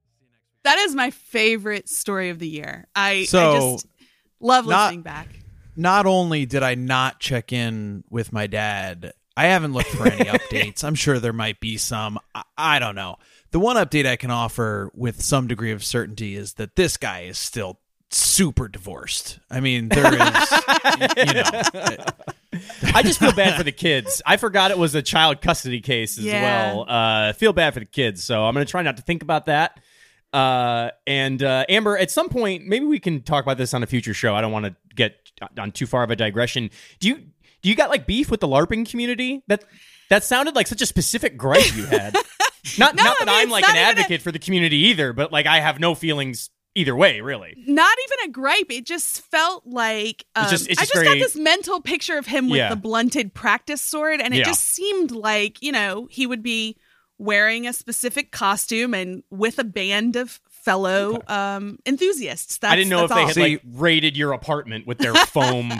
[0.64, 2.86] That is my favorite story of the year.
[2.94, 3.86] I, I So, just
[4.38, 5.28] love not- listening back.
[5.76, 10.24] Not only did I not check in with my dad, I haven't looked for any
[10.30, 10.84] updates.
[10.84, 12.18] I'm sure there might be some.
[12.34, 13.16] I, I don't know.
[13.52, 17.20] The one update I can offer with some degree of certainty is that this guy
[17.22, 19.38] is still super divorced.
[19.50, 20.18] I mean, there is,
[21.16, 21.50] you know,
[22.94, 24.20] I just feel bad for the kids.
[24.26, 26.42] I forgot it was a child custody case as Yeah.
[26.74, 26.84] well.
[26.88, 29.46] Uh, feel bad for the kids, so I'm going to try not to think about
[29.46, 29.80] that.
[30.32, 33.86] Uh, and uh, Amber, at some point, maybe we can talk about this on a
[33.86, 34.34] future show.
[34.34, 35.16] I don't want to get
[35.58, 36.70] on too far of a digression.
[37.00, 37.22] Do you
[37.62, 39.42] do you got like beef with the LARPing community?
[39.48, 39.64] That
[40.08, 42.14] that sounded like such a specific gripe you had.
[42.78, 44.38] not No, not I that mean, I'm it's like an even a- advocate for the
[44.38, 47.54] community either, but like I have no feelings either way, really.
[47.66, 48.70] Not even a gripe.
[48.70, 51.80] It just felt like um, It's just- it's I just just very- got this mental
[51.80, 52.70] picture of him with Yeah.
[52.70, 54.44] the blunted practice sword, and it Yeah.
[54.44, 56.76] just seemed like you know he would be
[57.18, 62.58] wearing a specific costume and with a band of fellow um, enthusiasts.
[62.58, 63.26] That's, I didn't know if they all.
[63.26, 65.70] had like raided your apartment with their foam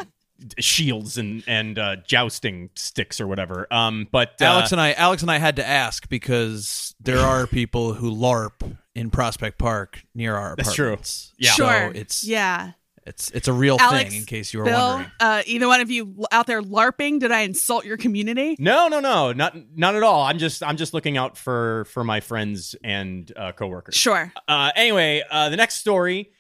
[0.59, 3.67] shields and and uh, jousting sticks or whatever.
[3.73, 7.47] Um, but uh, Alex and I, Alex and I had to ask because there are
[7.49, 10.87] people who LARP in Prospect Park near our That's true.
[10.89, 11.33] apartments.
[11.39, 11.53] Yeah.
[11.53, 11.93] So sure.
[11.95, 12.73] it's yeah.
[13.07, 14.21] it's it's a real Alex, thing.
[14.21, 15.13] In case you were Bill, wondering.
[15.21, 18.57] uh, either one of you out there larping, did I insult your community?
[18.59, 20.23] no, no, no, not not at all.
[20.23, 23.95] I'm just I'm just looking out for for my friends and uh, coworkers.
[23.95, 24.33] Sure.
[24.49, 26.31] Uh, anyway, uh, the next story,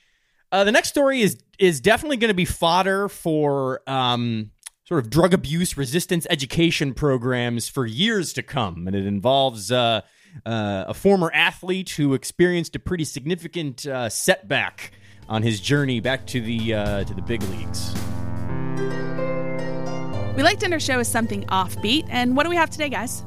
[0.53, 4.51] uh, the next story is is definitely going to be fodder for um,
[4.85, 10.01] sort of drug abuse resistance education programs for years to come, and it involves uh,
[10.47, 14.93] uh, a former athlete who experienced a pretty significant uh, setback
[15.29, 17.95] on his journey back to the uh, to the big leagues.
[20.37, 22.89] We like to end our show with something offbeat, and what do we have today,
[22.89, 23.25] guys?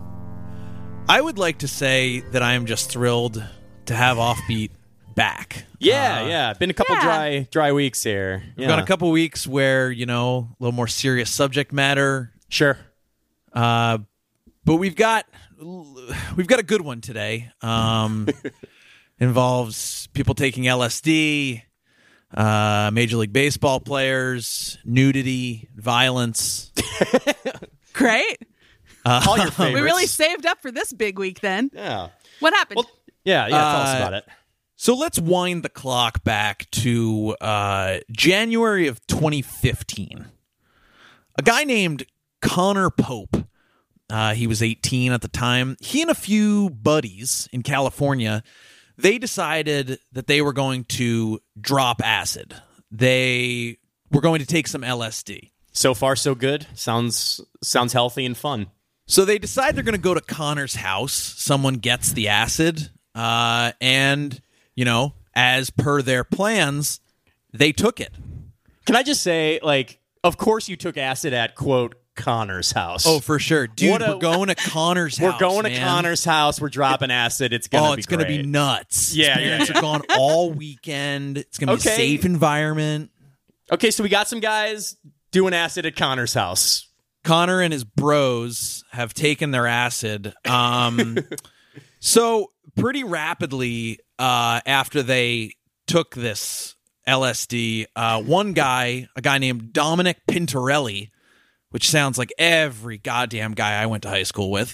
[1.07, 3.43] I would like to say that I am just thrilled
[3.85, 4.71] to have Offbeat
[5.15, 5.65] back.
[5.79, 7.01] Yeah, Uh, yeah, been a couple yeah.
[7.03, 8.43] dry dry weeks here.
[8.57, 12.77] We've got a couple weeks where you know a little more serious subject matter, sure.
[13.53, 13.99] uh,
[14.65, 15.25] but we've got
[16.37, 17.51] we've got a good one today.
[17.61, 18.27] Um,
[19.19, 21.61] involves people taking LSD,
[22.33, 26.71] uh, Major League Baseball players, nudity, violence.
[27.93, 28.37] Great.
[29.05, 29.59] All your favorites.
[29.75, 31.69] We really saved up for this big week then.
[31.73, 32.09] Yeah.
[32.39, 32.77] What happened?
[32.77, 32.89] Well,
[33.23, 33.49] yeah, yeah.
[33.49, 34.25] Tell us Uh, about it.
[34.83, 40.25] So let's wind the clock back to uh, January of 2015.
[41.37, 42.05] A guy named
[42.41, 43.47] Connor Pope.
[44.09, 45.77] Uh, he was 18 at the time.
[45.79, 48.43] He and a few buddies in California,
[48.97, 52.53] they decided that they were going to drop acid.
[52.91, 53.77] They
[54.11, 55.51] were going to take some LSD.
[55.71, 56.67] So far, so good.
[56.73, 58.67] Sounds sounds healthy and fun.
[59.07, 61.13] So they decide they're going to go to Connor's house.
[61.13, 64.41] Someone gets the acid, uh, and
[64.75, 66.99] you know, as per their plans,
[67.53, 68.13] they took it.
[68.85, 73.05] Can I just say, like, of course you took acid at quote Connor's house.
[73.07, 74.01] Oh, for sure, dude.
[74.01, 75.33] A- we're going to Connor's house.
[75.33, 75.79] we're going to.
[75.79, 76.61] Connor's house.
[76.61, 77.53] We're dropping acid.
[77.53, 79.15] It's gonna oh, be it's gonna be nuts.
[79.15, 79.77] Yeah, His yeah, parents yeah.
[79.77, 81.37] are gone all weekend.
[81.37, 83.09] It's gonna be a safe environment.
[83.71, 84.95] Okay, so we got some guys
[85.31, 86.87] doing acid at Connor's house.
[87.23, 90.33] Connor and his bros have taken their acid.
[90.45, 91.17] Um,
[91.99, 95.53] so pretty rapidly uh, after they
[95.87, 96.75] took this
[97.07, 101.09] LSD, uh, one guy, a guy named Dominic Pintorelli,
[101.69, 104.73] which sounds like every goddamn guy I went to high school with.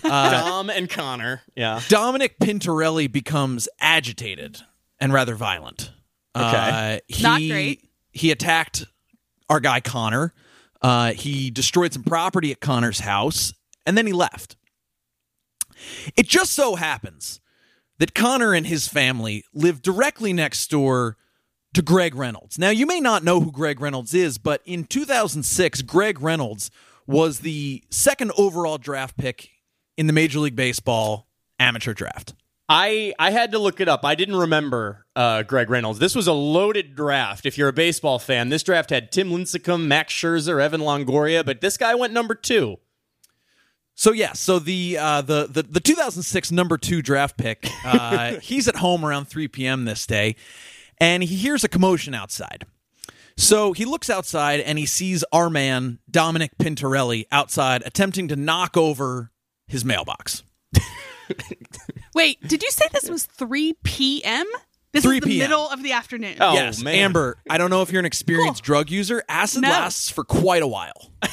[0.02, 1.42] Dom and Connor.
[1.54, 1.80] Yeah.
[1.88, 4.60] Dominic Pintorelli becomes agitated
[4.98, 5.92] and rather violent.
[6.36, 6.44] Okay.
[6.44, 7.88] Uh, he, Not great.
[8.12, 8.84] He attacked
[9.48, 10.34] our guy Connor.
[10.82, 13.52] Uh, he destroyed some property at Connor's house,
[13.86, 14.56] and then he left.
[16.16, 17.40] It just so happens
[18.00, 21.18] that Connor and his family live directly next door
[21.74, 22.58] to Greg Reynolds.
[22.58, 26.70] Now, you may not know who Greg Reynolds is, but in 2006, Greg Reynolds
[27.06, 29.50] was the second overall draft pick
[29.98, 32.34] in the Major League Baseball amateur draft.
[32.70, 34.04] I I had to look it up.
[34.04, 35.98] I didn't remember uh, Greg Reynolds.
[35.98, 37.44] This was a loaded draft.
[37.44, 41.60] If you're a baseball fan, this draft had Tim Lincecum, Max Scherzer, Evan Longoria, but
[41.60, 42.78] this guy went number two.
[44.00, 48.66] So yeah, so the uh, the, the the 2006 number two draft pick, uh, he's
[48.66, 49.84] at home around 3 p.m.
[49.84, 50.36] this day,
[50.96, 52.64] and he hears a commotion outside.
[53.36, 58.74] So he looks outside and he sees our man Dominic Pintorelli outside attempting to knock
[58.74, 59.32] over
[59.66, 60.44] his mailbox.
[62.14, 64.46] Wait, did you say this was 3 p.m.?
[64.92, 65.50] This 3 is the p.m..
[65.50, 66.36] middle of the afternoon.
[66.40, 66.96] Oh, yes, man.
[66.96, 67.36] Amber.
[67.48, 69.22] I don't know if you're an experienced drug user.
[69.28, 69.68] Acid No.
[69.68, 71.12] lasts for quite a while.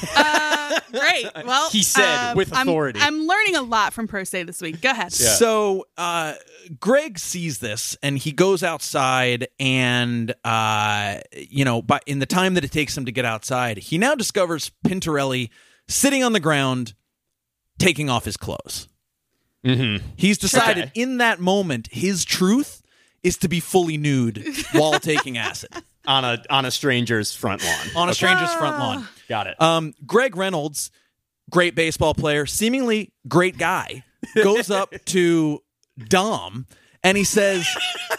[0.69, 1.25] Uh, great.
[1.45, 2.99] Well, He said uh, with I'm- authority.
[3.01, 4.81] I'm, learning a lot from Pro Say this week.
[4.81, 5.13] Go ahead.
[5.13, 6.33] So uh,
[6.79, 12.55] Greg sees this and he goes outside, and uh, you know, but in the time
[12.55, 15.49] that it takes him to get outside, he now discovers Pintorelli
[15.87, 16.93] sitting on the ground,
[17.79, 18.89] taking off his clothes.
[19.65, 20.05] Mm-hmm.
[20.17, 21.01] He's decided Okay.
[21.01, 22.76] in that moment his truth
[23.23, 25.69] is to be fully nude while taking acid
[26.05, 27.87] On a on a stranger's front lawn.
[27.95, 28.13] on a Okay.
[28.17, 29.07] stranger's front lawn.
[29.27, 29.61] Got it.
[29.61, 30.91] Um, Greg Reynolds,
[31.49, 34.03] great baseball player, seemingly great guy,
[34.35, 35.61] goes up to
[36.07, 36.65] Dom
[37.03, 37.67] and he says,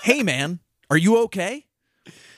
[0.03, 1.65] Hey, man, are you okay?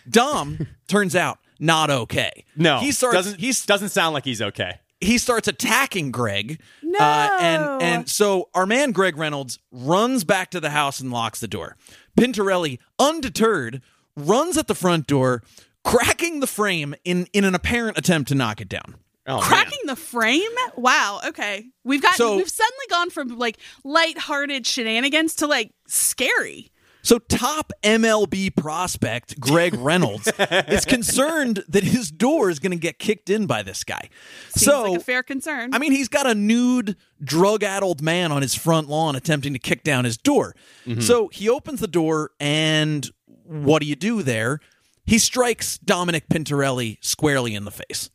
[0.08, 2.44] Dom turns out not okay.
[2.56, 3.14] no, he starts.
[3.16, 4.80] doesn't he's, doesn't sound like he's okay.
[5.00, 6.60] he starts attacking Greg.
[6.82, 6.98] No.
[6.98, 11.40] Uh, and and so our man Greg Reynolds runs back to the house and locks
[11.40, 11.76] the door.
[12.20, 13.80] Pintorelli, undeterred,
[14.16, 15.42] runs at the front door,
[15.84, 18.96] cracking the frame in in an apparent attempt to knock it down.
[19.26, 19.44] Oh, man.
[19.48, 20.50] Cracking the frame?
[20.76, 21.20] Wow.
[21.26, 21.66] Okay.
[21.84, 26.70] We've got So- we've suddenly gone from like lighthearted shenanigans to like scary.
[27.02, 30.30] So, top MLB prospect Greg Reynolds
[30.68, 34.10] is concerned that his door is going to get kicked in by this guy.
[34.50, 35.74] Seems so, like a fair concern.
[35.74, 39.58] I mean, he's got a nude, drug addled man on his front lawn attempting to
[39.58, 40.54] kick down his door.
[40.86, 41.00] Mm-hmm.
[41.00, 43.10] So, he opens the door, and
[43.46, 44.60] what do you do there?
[45.06, 48.10] He strikes Dominic Pintorelli squarely in the face.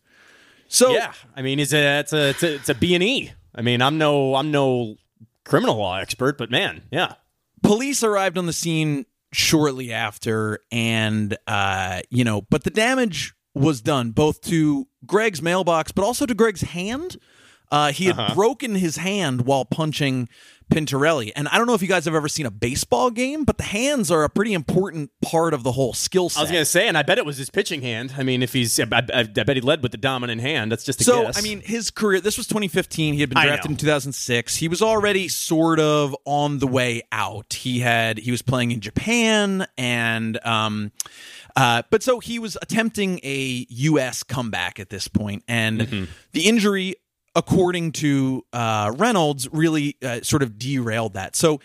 [0.68, 3.34] So, yeah, I mean, it's a it's a it's a, it's a B and E.
[3.54, 4.98] I mean, I'm no I'm no
[5.44, 7.16] criminal law expert, but man, yeah.
[7.66, 13.82] Police arrived on the scene shortly after and uh you know but the damage was
[13.82, 17.18] done both to greg's mailbox but also to greg's hand.
[17.72, 20.30] Uh he had broken his hand while punching
[20.72, 23.58] pintorelli and i don't know if you guys have ever seen a baseball game but
[23.58, 26.66] the hands are a pretty important part of the whole skill set I was gonna
[26.66, 28.14] say, and I bet it was his pitching hand.
[28.18, 30.72] I mean, if he's, I, I, I bet he led with the dominant hand.
[30.72, 31.38] That's just a So, guess.
[31.38, 33.14] I mean, his career, this was 2015.
[33.14, 34.56] He had been drafted in 2006.
[34.56, 37.54] He was already sort of on the way out.
[37.54, 40.92] He had, he was playing in Japan and, um,
[41.56, 44.24] uh, but so he was attempting a U.S.
[44.24, 46.04] comeback at this point, and Mm-hmm.
[46.34, 46.96] the injury,
[47.36, 51.36] according to uh, Reynolds, really uh, sort of derailed that.
[51.36, 51.60] So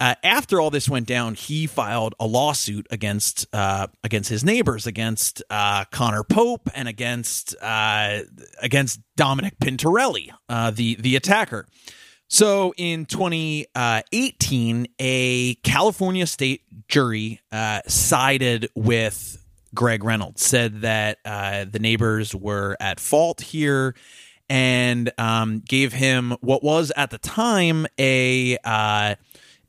[0.00, 4.86] uh, after all this went down, he filed a lawsuit against uh, against his neighbors,
[4.86, 8.22] against uh, Connor Pope, and against uh,
[8.60, 11.68] against Dominic Pintorelli, uh, the the attacker.
[12.26, 19.44] So in 2018, a California state jury uh, sided with
[19.74, 23.94] Greg Reynolds, said that uh, the neighbors were at fault here,
[24.52, 29.14] and um, gave him what was at the time a uh,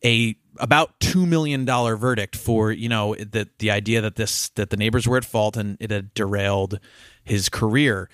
[0.04, 4.72] a about two million dollar verdict for you know the the idea that this that
[4.72, 6.82] the neighbors were at fault and it had derailed
[7.24, 8.10] his career.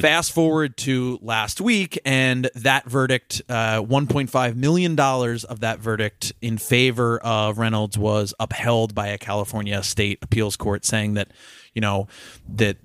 [0.00, 6.56] Fast forward to last week, and that verdict, uh, $1.5 million of that verdict in
[6.56, 11.28] favor of Reynolds was upheld by a California state appeals court, saying that,
[11.74, 12.08] you know,
[12.48, 12.78] that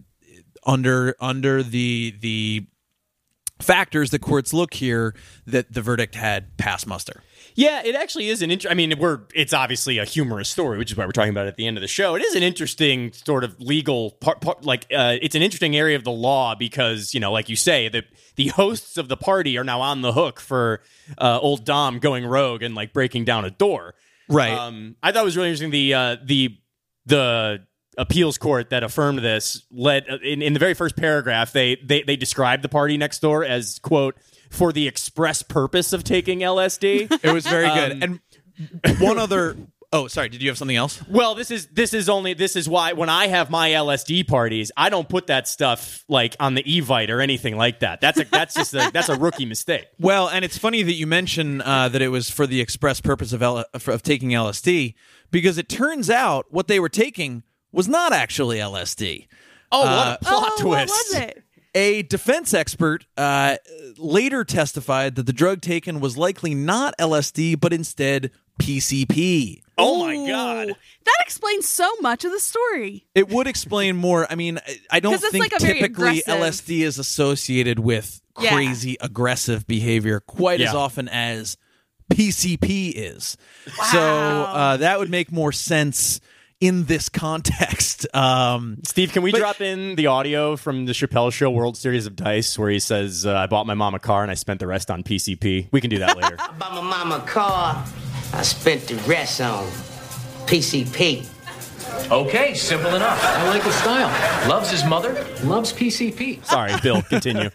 [0.65, 2.65] under under the the
[3.61, 5.13] factors the courts look here
[5.45, 7.21] that the verdict had passed muster.
[7.55, 8.71] Yeah, it actually is an interesting.
[8.71, 11.49] I mean, we're it's obviously a humorous story, which is why we're talking about it
[11.49, 12.15] at the end of the show.
[12.15, 15.95] It is an interesting sort of legal part, part like uh, it's an interesting area
[15.95, 18.03] of the law because you know, like you say, the
[18.35, 20.81] the hosts of the party are now on the hook for
[21.17, 23.95] uh, old Dom going rogue and like breaking down a door.
[24.29, 24.53] Right.
[24.53, 25.71] Um, I thought it was really interesting.
[25.71, 26.57] The uh, the
[27.07, 27.65] the
[27.99, 32.15] appeals court that affirmed this led in, in the very first paragraph they, they they
[32.15, 34.15] described the party next door as quote
[34.49, 37.19] for the express purpose of taking LSD.
[37.23, 38.03] It was very good.
[38.03, 38.21] Um,
[38.83, 39.55] and one other
[39.91, 41.01] Oh, sorry, did you have something else?
[41.07, 44.71] Well, this is this is only this is why when I have my LSD parties,
[44.77, 47.99] I don't put that stuff like on the Evite or anything like that.
[47.99, 49.87] That's a that's just a, that's a rookie mistake.
[49.99, 53.33] Well, and it's funny that you mention uh, that it was for the express purpose
[53.33, 54.95] of L- of taking LSD
[55.31, 59.27] because it turns out what they were taking was not actually LSD.
[59.71, 60.89] Oh, Uh, what a plot oh, twist!
[60.91, 61.43] what was it?
[61.75, 63.57] A defense expert uh,
[63.97, 69.61] later testified that the drug taken was likely not LSD, but instead PCP.
[69.77, 70.67] Oh my god!
[70.69, 73.05] That explains so much of the story.
[73.15, 74.25] It would explain more.
[74.29, 78.53] I mean, I- I don't 'Cause think like typically LSD is associated with Yeah.
[78.55, 81.55] crazy aggressive behavior quite as often as
[82.11, 83.37] PCP is.
[83.91, 84.43] So Wow.
[84.53, 86.19] uh, that would make more sense
[86.59, 88.05] in this context.
[88.19, 92.05] Um, Steve, can we But- drop in the audio from the Chappelle Show World Series
[92.05, 94.59] of Dice where he says, uh, "I bought my mom a car and I spent
[94.59, 95.67] the rest on PCP"?
[95.71, 96.35] We can do that later.
[96.39, 97.85] I bought my mama a car.
[98.33, 99.65] I spent the rest on
[100.47, 101.27] PCP.
[102.11, 103.19] Okay, simple enough.
[103.23, 104.49] I like the style.
[104.49, 106.43] Loves his mother, loves PCP.
[106.45, 107.01] Sorry, Bill.
[107.09, 107.49] Continue.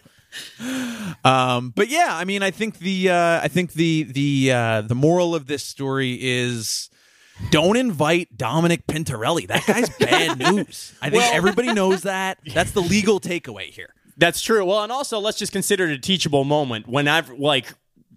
[1.23, 4.95] Um, but yeah, I mean, I think the uh, I think the the uh, the
[4.95, 6.89] moral of this story is
[7.51, 9.47] don't invite Dominic Pintorelli.
[9.47, 10.93] That guy's bad news.
[11.01, 12.39] I think everybody knows that.
[12.53, 13.93] That's the legal takeaway here.
[14.17, 14.63] That's true.
[14.65, 16.87] Well, and also let's just consider it a teachable moment.
[16.87, 17.67] When I've like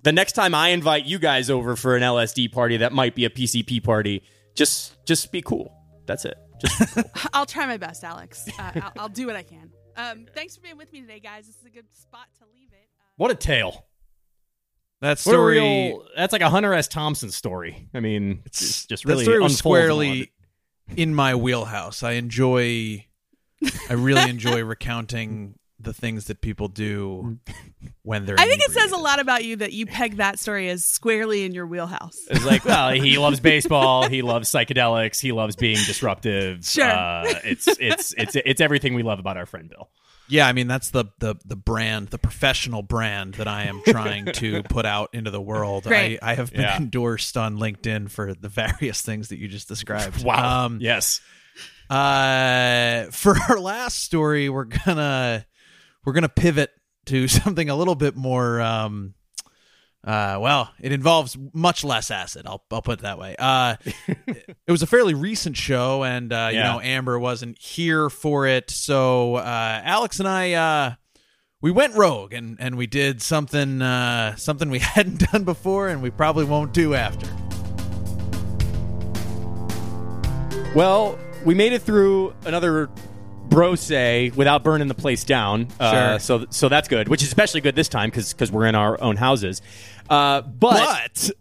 [0.03, 3.24] the next time I invite you guys over for an LSD party that might be
[3.24, 4.22] a PCP party,
[4.55, 5.74] just just be cool.
[6.07, 6.37] That's it.
[6.61, 6.99] Just
[7.33, 8.49] I'll try my best, Alex.
[8.59, 9.70] Uh, I'll, I'll do what I can.
[9.97, 11.47] Um, thanks for being with me today, guys.
[11.47, 12.89] This is a good spot to leave it.
[13.01, 13.87] Uh, what a tale.
[15.01, 15.61] That story.
[15.61, 16.88] real, that's like a Hunter S.
[16.88, 17.88] Thompson story.
[17.94, 19.94] I mean, it's just really that story was unfolds a lot.
[19.94, 20.32] squarely
[20.96, 22.03] in my wheelhouse.
[22.03, 23.05] I enjoy.
[23.88, 27.38] I really enjoy recounting the things that people do
[28.03, 28.36] when they're.
[28.38, 31.44] I think it says a lot about you that you peg that story as squarely
[31.44, 32.18] in your wheelhouse.
[32.30, 34.09] It's like, well, he loves baseball.
[34.09, 35.20] He loves psychedelics.
[35.20, 36.64] He loves being disruptive.
[36.64, 36.84] Sure.
[36.84, 39.88] Uh, it's it's it's it's everything we love about our friend Bill.
[40.31, 44.26] Yeah, I mean that's the the the brand, the professional brand that I am trying
[44.26, 45.85] to put out into the world.
[45.85, 46.18] Great.
[46.22, 46.76] I, I have been Yeah.
[46.76, 50.22] endorsed on LinkedIn for the various things that you just described.
[50.24, 50.66] Wow.
[50.66, 51.20] Um, yes.
[51.91, 55.47] uh, for our last story, we're gonna
[56.05, 56.70] we're gonna pivot
[57.07, 58.61] to something a little bit more.
[58.61, 59.14] Um,
[60.05, 62.46] uh, well, it involves much less acid.
[62.46, 63.34] I'll I'll put it that way.
[63.38, 63.76] Uh,
[64.07, 68.70] it was a fairly recent show, and uh, you know Amber wasn't here for it,
[68.70, 70.53] so uh, Alex and I.
[70.53, 70.94] Uh,
[71.61, 76.03] we went rogue and, and we did something uh, something we hadn't done before and
[76.03, 77.28] we probably won't do after.
[80.74, 82.88] Well, we made it through another
[83.49, 85.68] brose without burning the place down.
[85.80, 86.18] Uh, Sure.
[86.18, 89.01] so so that's good, which is especially good this time because because we're in our
[89.01, 89.62] own houses.
[90.09, 91.30] Uh, but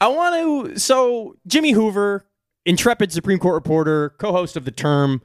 [0.00, 0.78] I want to.
[0.78, 2.24] So Jimmy Hoover,
[2.64, 5.22] intrepid Supreme Court reporter, co-host of the Term,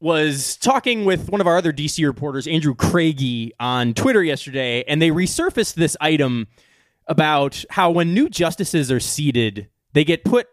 [0.00, 5.00] was talking with one of our other DC reporters, Andrew Kragie, on Twitter yesterday, and
[5.00, 6.46] they resurfaced this item
[7.06, 10.46] about how when new justices are seated, they get put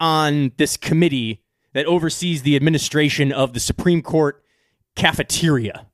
[0.00, 1.42] on this committee
[1.76, 4.42] that oversees the administration of the Supreme Court
[4.94, 5.86] cafeteria,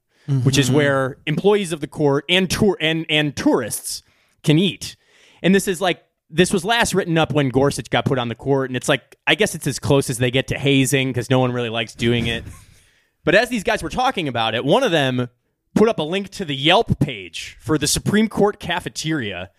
[0.45, 0.77] which is mm-hmm.
[0.77, 4.05] where employees of the court and tour and and tourists
[4.45, 4.95] can eat.
[5.43, 8.37] And this is like this was last written up when Gorsuch got put on the
[8.37, 11.29] court, and it's like I guess it's as close as they get to hazing because
[11.29, 12.45] no one really likes doing it.
[13.25, 15.31] but as these guys were talking about it, one of them
[15.75, 19.51] put up a link to the Yelp page for the Supreme Court cafeteria,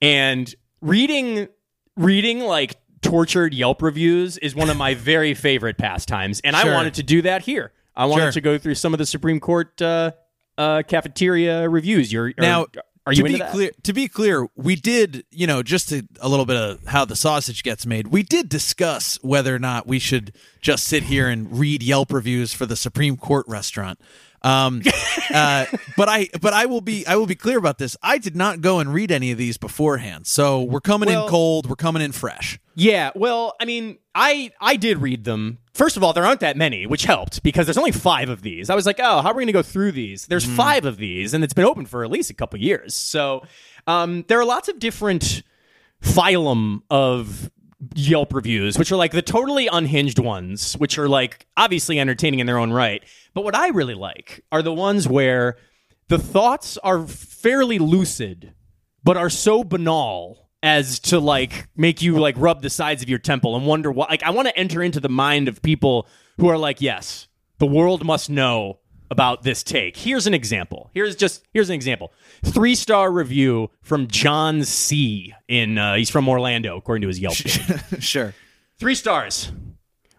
[0.00, 1.48] and reading
[1.96, 6.94] reading like tortured Yelp reviews is one of my very favorite pastimes, and I wanted
[6.94, 7.72] to do that here.
[7.94, 8.32] I wanted Sure.
[8.32, 10.10] to go through some of the Supreme Court uh,
[10.58, 12.12] uh, cafeteria reviews.
[12.12, 12.66] You're are- now
[13.06, 13.52] are you to be that?
[13.52, 17.04] clear to be clear we did you know just to, a little bit of how
[17.04, 20.32] the sausage gets made we did discuss whether or not we should
[20.62, 24.00] just sit here and read yelp reviews for the supreme court restaurant
[24.44, 24.82] um,
[25.34, 25.66] uh,
[25.96, 27.96] but I, but I will be, I will be clear about this.
[28.02, 31.30] I did not go and read any of these beforehand, so we're coming Well- in
[31.30, 31.68] cold.
[31.68, 32.60] We're coming in fresh.
[32.76, 35.58] Yeah, well, I mean, I I did read them.
[35.74, 38.68] First of all, there aren't that many, which helped because there's only five of these.
[38.68, 40.26] I was like, oh, how are we going to go through these?
[40.26, 42.94] There's five of these, and it's been open for at least a couple years.
[42.94, 43.44] So
[43.86, 45.42] um, there are lots of different
[46.02, 47.50] phylum of
[47.94, 52.46] Yelp reviews, which are like the totally unhinged ones, which are like obviously entertaining in
[52.46, 53.04] their own right.
[53.34, 55.56] But what I really like are the ones where
[56.08, 58.54] the thoughts are fairly lucid,
[59.02, 63.18] but are so banal as to like make you like rub the sides of your
[63.18, 66.08] temple and wonder what like I want to enter into the mind of people
[66.38, 67.28] who are like, yes,
[67.58, 68.80] the world must know
[69.10, 69.96] about this take.
[69.96, 70.90] Here's an example.
[70.94, 72.12] Here's just here's an example.
[72.44, 75.34] Three star review from John C.
[75.48, 77.34] In uh, he's from Orlando, according to his Yelp.
[78.00, 78.34] sure.
[78.78, 79.52] Three stars.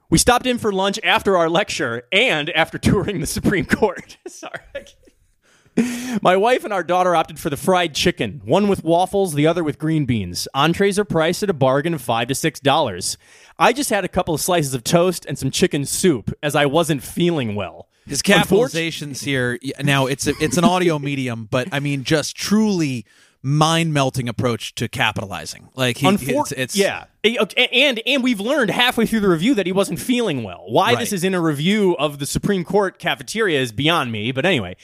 [0.10, 4.18] We stopped in for lunch after our lecture and after touring the Supreme Court.
[4.28, 4.60] Sorry.
[6.22, 9.62] My wife and our daughter opted for the fried chicken, one with waffles, the other
[9.62, 10.48] with green beans.
[10.54, 13.18] Entrees are priced at a bargain of five to six dollars.
[13.60, 16.66] I just had a couple of slices of toast and some chicken soup as I
[16.66, 17.90] wasn't feeling well.
[18.08, 19.60] His capitalizations here.
[19.82, 23.06] Now it's a, it's an audio medium, but I mean, just truly
[23.42, 25.70] mind melting approach to capitalizing.
[25.76, 29.66] Like he, Unfor- it's, it's yeah, and and we've learned halfway through the review that
[29.66, 30.66] he wasn't feeling well.
[30.68, 31.00] Why Right.
[31.00, 34.32] this is in a review of the Supreme Court cafeteria is beyond me.
[34.32, 34.76] But anyway,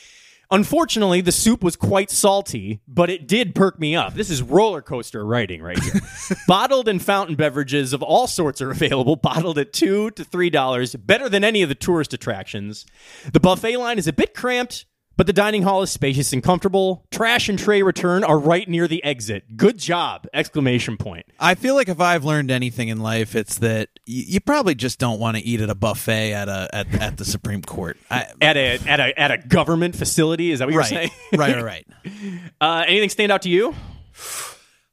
[0.52, 4.14] unfortunately, the soup was quite salty, but it did perk me up.
[4.14, 6.02] This is roller coaster writing right here.
[6.48, 10.96] Bottled and fountain beverages of all sorts are available, bottled at two to three dollars,
[10.96, 12.86] better than any of the tourist attractions.
[13.32, 14.86] The buffet line is a bit cramped.
[15.22, 17.06] But the dining hall is spacious and comfortable.
[17.12, 19.56] Trash and tray return are right near the exit.
[19.56, 20.26] Good job!
[20.34, 21.28] Exclamation point.
[21.40, 24.98] I feel like if I've learned anything in life, it's that y- you probably just
[24.98, 28.00] don't want to eat at a buffet at a at, at the Supreme Court.
[28.10, 30.50] I, at a at a at a government facility.
[30.50, 31.12] Is that what you're right, saying?
[31.36, 32.16] right, right, right.
[32.60, 33.76] Uh, anything stand out to you?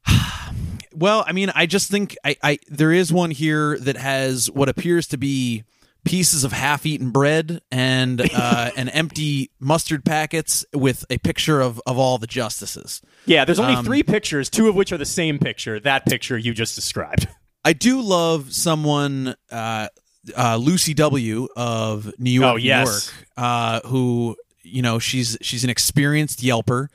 [0.94, 4.68] Well, I mean, I just think I, I there is one here that has what
[4.68, 5.62] appears to be
[6.08, 11.98] pieces of half-eaten bread and uh, and empty mustard packets with a picture of of
[11.98, 13.02] all the justices.
[13.26, 15.78] Yeah, there's only Um, three pictures, two of which are the same picture.
[15.78, 17.28] That picture you just described.
[17.64, 19.88] I do love someone, uh,
[20.36, 21.48] uh, Lucy W.
[21.56, 22.86] of New York, Oh, yes.
[22.86, 26.88] New York, uh, who you know she's she's an experienced Yelper,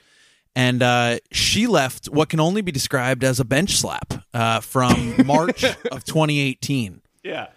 [0.55, 5.15] and uh, she left what can only be described as a bench slap uh, from
[5.25, 7.01] March of 2018.
[7.23, 7.47] Yeah.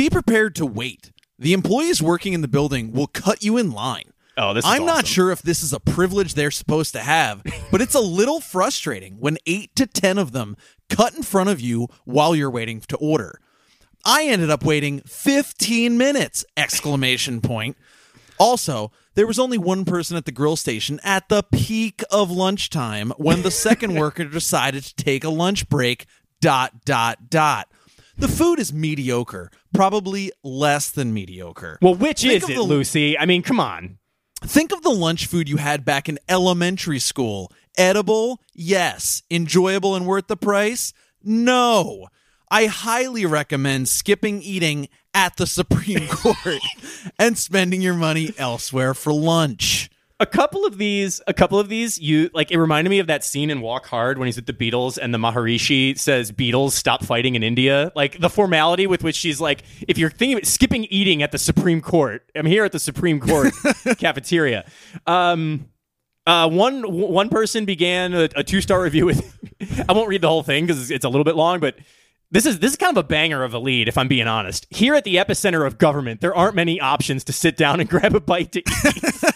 [0.00, 1.12] Be prepared to wait.
[1.38, 4.14] The employees working in the building will cut you in line.
[4.38, 7.42] Oh, this is I'm not sure if this is a privilege they're supposed to have,
[7.70, 10.56] but it's a little frustrating when eight to 10 of them
[10.88, 13.42] cut in front of you while you're waiting to order.
[14.02, 16.46] I ended up waiting 15 minutes!
[16.56, 17.76] Exclamation point.
[18.38, 23.10] Also, there was only one person at the grill station at the peak of lunchtime
[23.18, 26.06] when the second worker decided to take a lunch break.
[26.40, 27.68] Dot dot dot.
[28.20, 31.78] The food is mediocre, probably less than mediocre.
[31.82, 33.18] Well, which Think is it, the- Lucy?
[33.18, 33.98] I mean, come on.
[34.42, 37.52] Think of the lunch food you had back in elementary school.
[37.76, 38.40] Edible?
[38.54, 39.22] Yes.
[39.30, 40.92] Enjoyable and worth the price?
[41.22, 42.08] No.
[42.50, 46.58] I highly recommend skipping eating at the Supreme Court
[47.18, 49.90] and spending your money elsewhere for lunch.
[50.20, 52.50] A couple of these, a couple of these, you like.
[52.50, 55.14] It reminded me of that scene in Walk Hard when he's with the Beatles and
[55.14, 59.62] the Maharishi says, "Beatles, stop fighting in India." Like the formality with which she's like,
[59.88, 63.18] "If you're thinking of skipping eating at the Supreme Court, I'm here at the Supreme
[63.18, 63.54] Court
[63.98, 64.70] cafeteria."
[65.06, 65.70] Um,
[66.26, 69.38] uh, one one person began a, a two star review with.
[69.88, 71.76] I won't read the whole thing because it's a little bit long, but
[72.30, 74.66] this is this is kind of a banger of a lead, if I'm being honest.
[74.70, 78.14] Here at the epicenter of government, there aren't many options to sit down and grab
[78.14, 79.34] a bite to eat.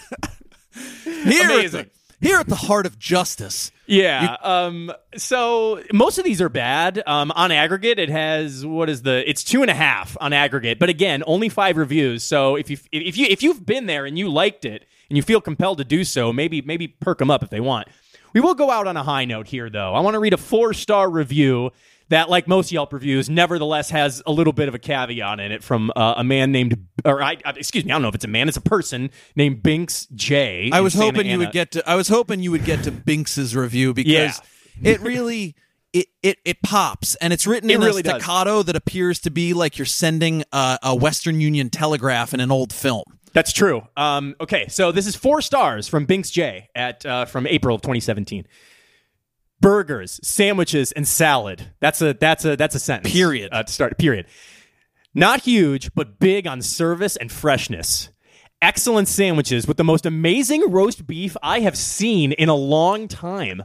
[1.05, 1.91] Here at Amazing.
[2.21, 3.71] the, here at the heart of justice.
[3.87, 4.37] Yeah.
[4.43, 4.93] um.
[5.17, 7.03] So most of these are bad.
[7.07, 7.31] Um.
[7.33, 9.29] On aggregate, it has what is the?
[9.29, 10.79] It's two and a half on aggregate.
[10.79, 12.25] But again, only five reviews.
[12.25, 15.23] So if you if you if you've been there and you liked it and you
[15.23, 17.89] feel compelled to do so, maybe maybe perk them up if they want.
[18.33, 19.95] We will go out on a high note here, though.
[19.95, 21.71] I want to read a four star review
[22.11, 25.63] that, like most Yelp reviews, nevertheless has a little bit of a caveat in it
[25.65, 28.29] from uh, a man named, or I, excuse me, I don't know if it's a
[28.29, 30.71] man, it's a person named Binks J.
[30.73, 31.45] I was Santa hoping you Ana.
[31.45, 31.89] would get to.
[31.89, 34.41] I was hoping you would get to Binks's review because
[34.81, 34.91] Yeah.
[34.93, 35.57] it really.
[35.93, 38.21] It, it, it pops and it's written It in really a does.
[38.25, 42.51] staccato that appears to be like you're sending a, a Western Union telegraph in an
[42.51, 43.05] old film.
[43.33, 43.87] That's true.
[43.97, 47.83] Um, okay, so this is four stars from Binks J at uh, from April of
[47.83, 48.45] 2017.
[49.65, 51.73] Burgers, sandwiches, and salad.
[51.81, 53.13] That's a that's a that's a sentence.
[53.13, 53.49] Period.
[53.51, 53.97] Uh, to start.
[53.99, 54.27] Period.
[55.15, 58.11] Not huge, but big on service and freshness.
[58.61, 63.63] Excellent sandwiches with the most amazing roast beef I have seen in a long time.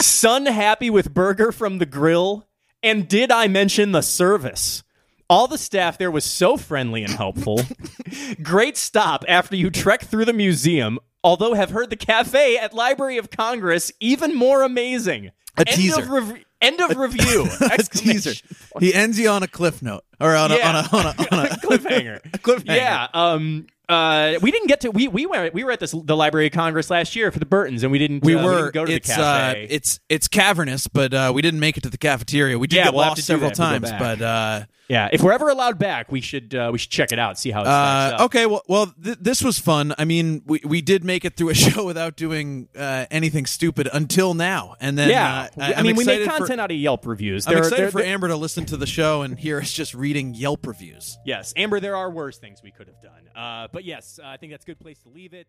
[0.00, 2.46] Son happy with burger from the grill.
[2.82, 4.82] And did I mention the service?
[5.30, 7.62] All the staff there was so friendly and helpful.
[8.42, 13.18] Great stop after you trek through the museum, although have heard the cafe at Library
[13.18, 15.30] of Congress even more amazing.
[15.56, 16.00] A end teaser.
[16.00, 17.46] Of rev- end of review.
[17.60, 18.32] a teaser.
[18.80, 20.68] He ends you on a cliff note or on a, Yeah.
[20.70, 22.22] on a, on a, on a cliffhanger.
[22.38, 22.64] cliffhanger.
[22.76, 23.08] Yeah.
[23.12, 23.66] Um.
[23.88, 24.38] Uh.
[24.40, 24.90] We didn't get to.
[24.90, 27.44] We we were we were at this the Library of Congress last year for the
[27.44, 28.24] Burtons, and we didn't.
[28.24, 28.62] We uh, were.
[28.70, 29.64] didn't go to it's the cafe.
[29.64, 32.58] uh, it's it's cavernous, but uh, we didn't make it to the cafeteria.
[32.58, 35.08] We did Yeah, get we'll lost several that if we go times, but uh, yeah.
[35.12, 37.38] If we're ever allowed back, we should uh, we should check it out.
[37.38, 38.20] See how it stacks uh, up.
[38.26, 38.46] okay.
[38.46, 39.94] Well, well, th- this was fun.
[39.98, 43.88] I mean, we we did make it through a show without doing uh, anything stupid
[43.92, 45.48] until now, and then yeah.
[45.56, 47.46] uh, I, I mean, we make excited for- content out of Yelp reviews.
[47.46, 49.58] I'm There are- excited there- for there- Amber to listen to the show and hear
[49.60, 51.16] us just reading Yelp reviews.
[51.24, 53.22] Yes, Amber, there are worse things we could have done.
[53.34, 55.48] Uh, but yes, uh, I think that's a good place to leave it.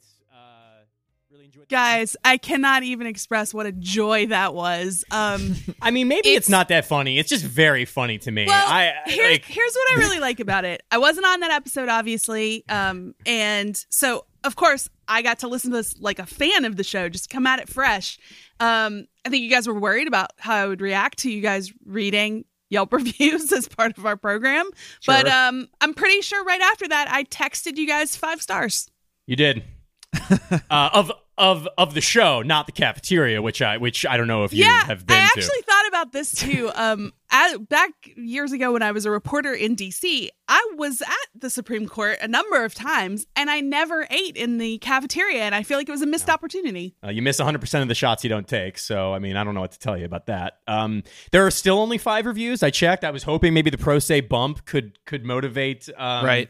[1.31, 5.03] Really enjoyed Guys, I cannot even express what a joy that was.
[5.09, 7.17] Um, I mean, maybe it's, It's- not that funny.
[7.17, 8.45] It's just very funny to me.
[8.45, 10.83] well, I, I- here- like, here's what I really like about it.
[10.91, 15.71] I wasn't on that episode, obviously, um, and so of course I got to listen
[15.71, 18.19] to this like a fan of the show, just come at it fresh.
[18.59, 21.71] Um, I think you guys were worried about how I would react to you guys
[21.85, 24.69] reading Yelp reviews as part of our program,
[25.07, 28.89] but um, I'm pretty sure right after that I texted you guys five stars.
[29.25, 29.63] You did.
[30.69, 34.43] uh, of of of the show, not the cafeteria, which I which I don't know
[34.43, 35.25] if you yeah, have been I to.
[35.25, 36.71] actually thought about this too.
[36.83, 41.29] Um, at, back years ago when I was a reporter in DC, I was at
[41.33, 45.55] the Supreme Court a number of times, and I never ate in the cafeteria, and
[45.55, 46.95] I feel like it was a missed opportunity.
[47.03, 48.77] Uh, you miss 100% of the shots you don't take.
[48.77, 50.59] So, I mean, I don't know what to tell you about that.
[50.67, 52.63] Um, there are still only five reviews.
[52.63, 53.05] I checked.
[53.05, 56.49] I was hoping maybe the Pro Say bump could could motivate um, Right.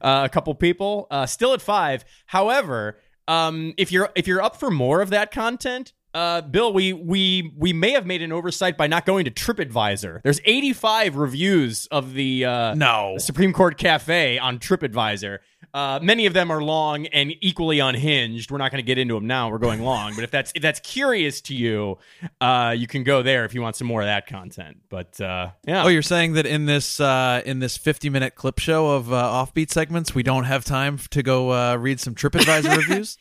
[0.00, 1.06] Uh, a couple people.
[1.10, 2.04] Uh, still at five.
[2.26, 6.92] However, um, if you're if you're up for more of that content, uh, Bill, we
[6.92, 10.20] we we may have made an oversight by not going to TripAdvisor.
[10.22, 13.16] There's 85 reviews of the uh, No.
[13.18, 15.38] Supreme Court Cafe on TripAdvisor.
[15.74, 18.50] Uh, many of them are long and equally unhinged.
[18.50, 19.50] We're not going to get into them now.
[19.50, 21.98] We're going long, but if that's if that's curious to you,
[22.40, 24.78] uh, you can go there if you want some more of that content.
[24.90, 28.58] But uh, yeah, Oh, you're saying that in this uh, in this 50 minute clip
[28.58, 32.76] show of uh, offbeat segments, we don't have time to go uh, read some TripAdvisor
[32.88, 33.16] reviews?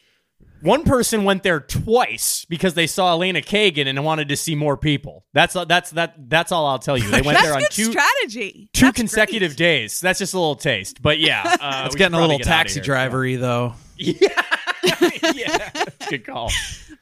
[0.62, 4.78] One person went there twice because they saw Elena Kagan and wanted to see more
[4.78, 5.26] people.
[5.34, 7.10] That's that's that that's all I'll tell you.
[7.10, 8.70] They went there on two strategy.
[8.74, 10.00] two That's consecutive days.
[10.00, 11.02] That's just a little taste.
[11.02, 12.84] But yeah, uh, It's getting a little get taxi here.
[12.84, 13.74] drivery though.
[13.98, 15.70] yeah,
[16.10, 16.52] good call.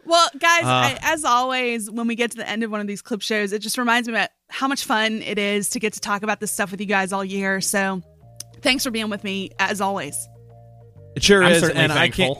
[0.05, 0.67] Well, guys, Uh.
[0.67, 3.53] I, as always, when we get to the end of one of these clip shows,
[3.53, 6.39] it just reminds me about how much fun it is to get to talk about
[6.39, 7.61] this stuff with you guys all year.
[7.61, 8.01] So,
[8.61, 10.15] thanks for being with me as always.
[11.15, 12.37] It sure I'm is, certainly and I can't.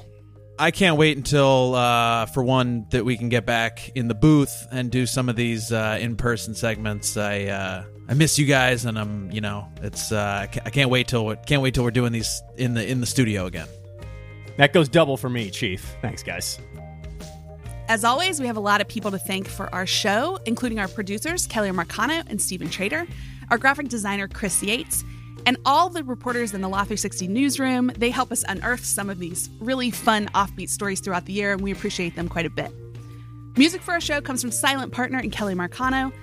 [0.60, 0.66] Thankful.
[0.66, 4.68] I can't wait until, uh, for one, that we can get back in the booth
[4.72, 7.18] and do some of these uh, in-person segments.
[7.18, 10.90] I uh, I miss you guys, and I'm you know it's uh, I I can't
[10.90, 13.68] wait till can't wait till we're doing these in the in the studio again.
[14.58, 15.96] That goes double for me, Chief.
[16.02, 16.60] Thanks, guys.
[17.88, 20.88] As always, we have a lot of people to thank for our show, including our
[20.88, 23.08] producers, Kelly Marcano and Stephen Trader,
[23.50, 25.04] our graphic designer, Chris Yates,
[25.50, 27.92] and all the reporters in the Law 360 newsroom.
[27.98, 31.62] They help us unearth some of these really fun offbeat stories throughout the year, and
[31.62, 32.72] we appreciate them quite a bit.
[33.58, 36.14] Music for our show comes from Silent Partner and Kelly Marcano.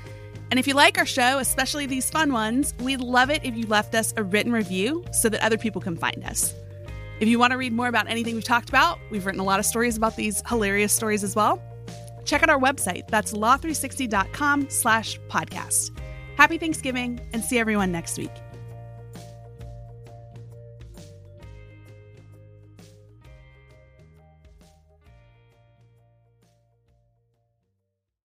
[0.53, 3.67] And if you like our show, especially these fun ones, we'd love it if you
[3.67, 6.55] left us a written review so that other people can find us.
[7.19, 9.59] If you want to read more about anything we've talked about, we've written a lot
[9.59, 11.61] of stories about these hilarious stories as well.
[12.27, 13.09] Check out our website.
[13.09, 15.91] That's law360.com slash podcast.
[16.37, 18.31] Happy Thanksgiving and see everyone next week.